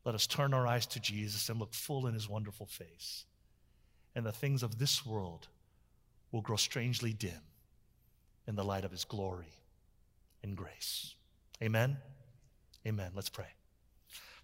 let 0.08 0.16
us 0.16 0.26
turn 0.26 0.54
our 0.54 0.66
eyes 0.66 0.86
to 0.86 1.02
Jesus 1.02 1.50
and 1.50 1.60
look 1.60 1.74
full 1.74 2.08
in 2.08 2.14
his 2.14 2.30
wonderful 2.30 2.66
face. 2.66 3.26
And 4.16 4.26
the 4.26 4.32
things 4.32 4.64
of 4.64 4.80
this 4.80 5.06
world 5.06 5.50
will 6.32 6.40
grow 6.40 6.56
strangely 6.56 7.12
dim 7.12 7.42
in 8.48 8.56
the 8.56 8.64
light 8.64 8.86
of 8.86 8.92
his 8.92 9.04
glory 9.04 9.57
and 10.48 10.58
grace. 10.58 11.16
Amen. 11.62 11.98
Amen. 12.86 13.12
Let's 13.16 13.30
pray. 13.30 13.48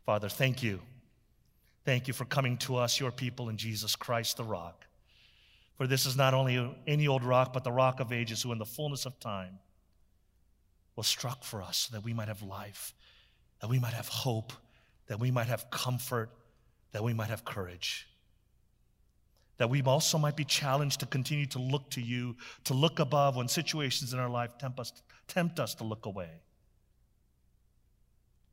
Father, 0.06 0.30
thank 0.30 0.62
you. 0.62 0.80
Thank 1.86 2.08
you 2.08 2.13
for 2.13 2.26
coming 2.26 2.58
to 2.58 2.78
us, 2.78 3.00
your 3.00 3.12
people, 3.12 3.50
in 3.50 3.58
Jesus 3.58 3.96
Christ 3.96 4.38
the 4.38 4.44
rock. 4.44 4.86
For 5.76 5.88
this 5.88 6.06
is 6.06 6.16
not 6.16 6.34
only 6.34 6.76
any 6.88 7.08
old 7.08 7.24
rock, 7.24 7.52
but 7.54 7.63
the 7.63 7.72
rock 7.72 8.00
of 8.00 8.12
ages, 8.12 8.42
who 8.42 8.52
in 8.52 8.58
the 8.58 8.66
fullness 8.66 9.06
of 9.06 9.20
time 9.20 9.60
was 10.96 11.08
struck 11.08 11.44
for 11.44 11.62
us 11.62 11.89
so 11.89 11.96
that 11.96 12.04
we 12.04 12.13
might 12.13 12.28
have 12.28 12.42
life, 12.42 12.94
that 13.60 13.70
we 13.70 13.80
might 13.80 13.94
have 13.94 14.08
hope, 14.08 14.54
that 15.08 15.20
we 15.20 15.32
might 15.32 15.48
have 15.48 15.70
comfort, 15.72 16.30
that 16.92 17.04
we 17.04 17.13
might 17.13 17.30
have 17.30 17.44
courage. 17.44 18.08
That 19.58 19.70
we 19.70 19.82
also 19.82 20.18
might 20.18 20.36
be 20.36 20.46
challenged 20.46 21.00
to 21.00 21.06
continue 21.06 21.46
to 21.48 21.60
look 21.60 21.89
to 21.92 22.02
you, 22.02 22.36
to 22.66 22.74
look 22.74 23.00
above 23.00 23.36
when 23.36 23.48
situations 23.48 24.13
in 24.13 24.20
our 24.20 24.30
life 24.30 24.58
tempt 24.58 24.80
us, 24.80 24.94
tempt 25.27 25.59
us 25.59 25.75
to 25.75 25.83
look 25.83 26.05
away. 26.05 26.41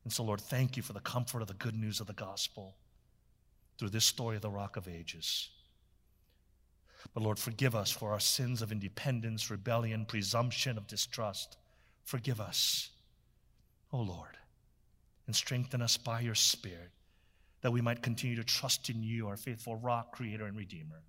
And 0.03 0.11
so, 0.11 0.23
Lord, 0.23 0.41
thank 0.41 0.77
you 0.77 0.83
for 0.83 0.93
the 0.93 0.99
comfort 0.99 1.41
of 1.41 1.47
the 1.47 1.53
good 1.53 1.75
news 1.75 1.99
of 1.99 2.07
the 2.07 2.13
gospel 2.13 2.75
through 3.77 3.89
this 3.89 4.05
story 4.05 4.35
of 4.35 4.41
the 4.41 4.49
Rock 4.49 4.77
of 4.77 4.87
Ages. 4.87 5.49
But 7.13 7.23
Lord, 7.23 7.39
forgive 7.39 7.75
us 7.75 7.91
for 7.91 8.11
our 8.11 8.19
sins 8.19 8.61
of 8.61 8.71
independence, 8.71 9.49
rebellion, 9.49 10.05
presumption, 10.05 10.77
of 10.77 10.87
distrust. 10.87 11.57
Forgive 12.03 12.39
us, 12.39 12.89
oh 13.91 14.01
Lord 14.01 14.37
and 15.31 15.35
strengthen 15.37 15.81
us 15.81 15.95
by 15.95 16.19
your 16.19 16.35
Spirit, 16.35 16.91
that 17.61 17.71
we 17.71 17.79
might 17.79 18.01
continue 18.01 18.35
to 18.35 18.43
trust 18.43 18.89
in 18.89 19.01
you, 19.01 19.29
our 19.29 19.37
faithful 19.37 19.77
rock, 19.77 20.11
creator, 20.11 20.45
and 20.45 20.57
redeemer. 20.57 21.03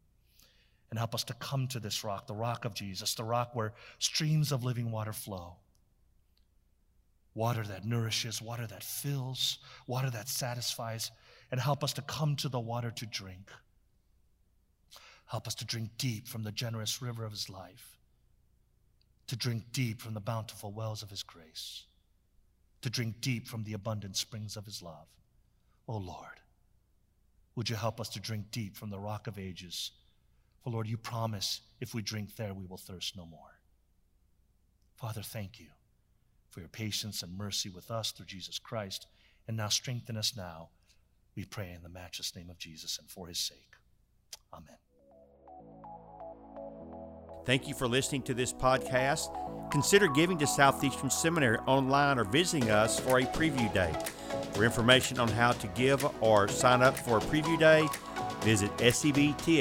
And 0.92 0.98
help 0.98 1.14
us 1.14 1.24
to 1.24 1.34
come 1.34 1.66
to 1.68 1.80
this 1.80 2.04
rock, 2.04 2.28
the 2.28 2.34
rock 2.34 2.64
of 2.64 2.74
Jesus, 2.74 3.14
the 3.14 3.24
rock 3.24 3.56
where 3.56 3.72
streams 3.98 4.52
of 4.52 4.62
living 4.62 4.92
water 4.92 5.12
flow. 5.12 5.56
Water 7.34 7.64
that 7.64 7.84
nourishes, 7.84 8.40
water 8.40 8.66
that 8.68 8.84
fills, 8.84 9.58
water 9.88 10.10
that 10.10 10.28
satisfies, 10.28 11.10
and 11.50 11.58
help 11.58 11.82
us 11.82 11.94
to 11.94 12.02
come 12.02 12.36
to 12.36 12.48
the 12.48 12.60
water 12.60 12.92
to 12.92 13.06
drink. 13.06 13.50
Help 15.24 15.48
us 15.48 15.54
to 15.56 15.64
drink 15.64 15.88
deep 15.98 16.28
from 16.28 16.44
the 16.44 16.52
generous 16.52 17.02
river 17.02 17.24
of 17.24 17.32
his 17.32 17.48
life, 17.48 17.98
to 19.26 19.34
drink 19.34 19.64
deep 19.72 20.00
from 20.00 20.14
the 20.14 20.20
bountiful 20.20 20.70
wells 20.70 21.02
of 21.02 21.10
his 21.10 21.24
grace 21.24 21.86
to 22.82 22.90
drink 22.90 23.20
deep 23.20 23.48
from 23.48 23.64
the 23.64 23.72
abundant 23.72 24.16
springs 24.16 24.56
of 24.56 24.66
his 24.66 24.82
love. 24.82 25.06
Oh 25.88 25.96
Lord, 25.96 26.40
would 27.56 27.70
you 27.70 27.76
help 27.76 28.00
us 28.00 28.08
to 28.10 28.20
drink 28.20 28.46
deep 28.50 28.76
from 28.76 28.90
the 28.90 28.98
rock 28.98 29.26
of 29.26 29.38
ages? 29.38 29.92
For 30.62 30.70
Lord, 30.70 30.86
you 30.86 30.96
promise 30.96 31.60
if 31.80 31.94
we 31.94 32.02
drink 32.02 32.36
there, 32.36 32.54
we 32.54 32.66
will 32.66 32.76
thirst 32.76 33.16
no 33.16 33.26
more. 33.26 33.60
Father, 34.96 35.22
thank 35.22 35.58
you 35.58 35.66
for 36.50 36.60
your 36.60 36.68
patience 36.68 37.22
and 37.22 37.36
mercy 37.36 37.68
with 37.68 37.90
us 37.90 38.12
through 38.12 38.26
Jesus 38.26 38.58
Christ. 38.58 39.06
And 39.48 39.56
now 39.56 39.68
strengthen 39.68 40.16
us 40.16 40.36
now, 40.36 40.68
we 41.34 41.44
pray 41.44 41.72
in 41.74 41.82
the 41.82 41.88
matchless 41.88 42.36
name 42.36 42.50
of 42.50 42.58
Jesus 42.58 42.98
and 42.98 43.10
for 43.10 43.26
his 43.26 43.38
sake. 43.38 43.72
Amen. 44.54 44.76
Thank 47.44 47.66
you 47.66 47.74
for 47.74 47.88
listening 47.88 48.22
to 48.22 48.34
this 48.34 48.52
podcast. 48.52 49.36
Consider 49.72 50.06
giving 50.06 50.38
to 50.38 50.46
Southeastern 50.46 51.10
Seminary 51.10 51.58
online 51.66 52.18
or 52.18 52.24
visiting 52.24 52.70
us 52.70 53.00
for 53.00 53.18
a 53.18 53.22
preview 53.22 53.72
day. 53.74 53.92
For 54.52 54.64
information 54.64 55.18
on 55.18 55.28
how 55.28 55.52
to 55.52 55.66
give 55.68 56.06
or 56.22 56.46
sign 56.46 56.82
up 56.82 56.96
for 56.96 57.18
a 57.18 57.20
preview 57.22 57.58
day, 57.58 57.88
visit 58.44 58.70
sebts.edu. 58.78 59.52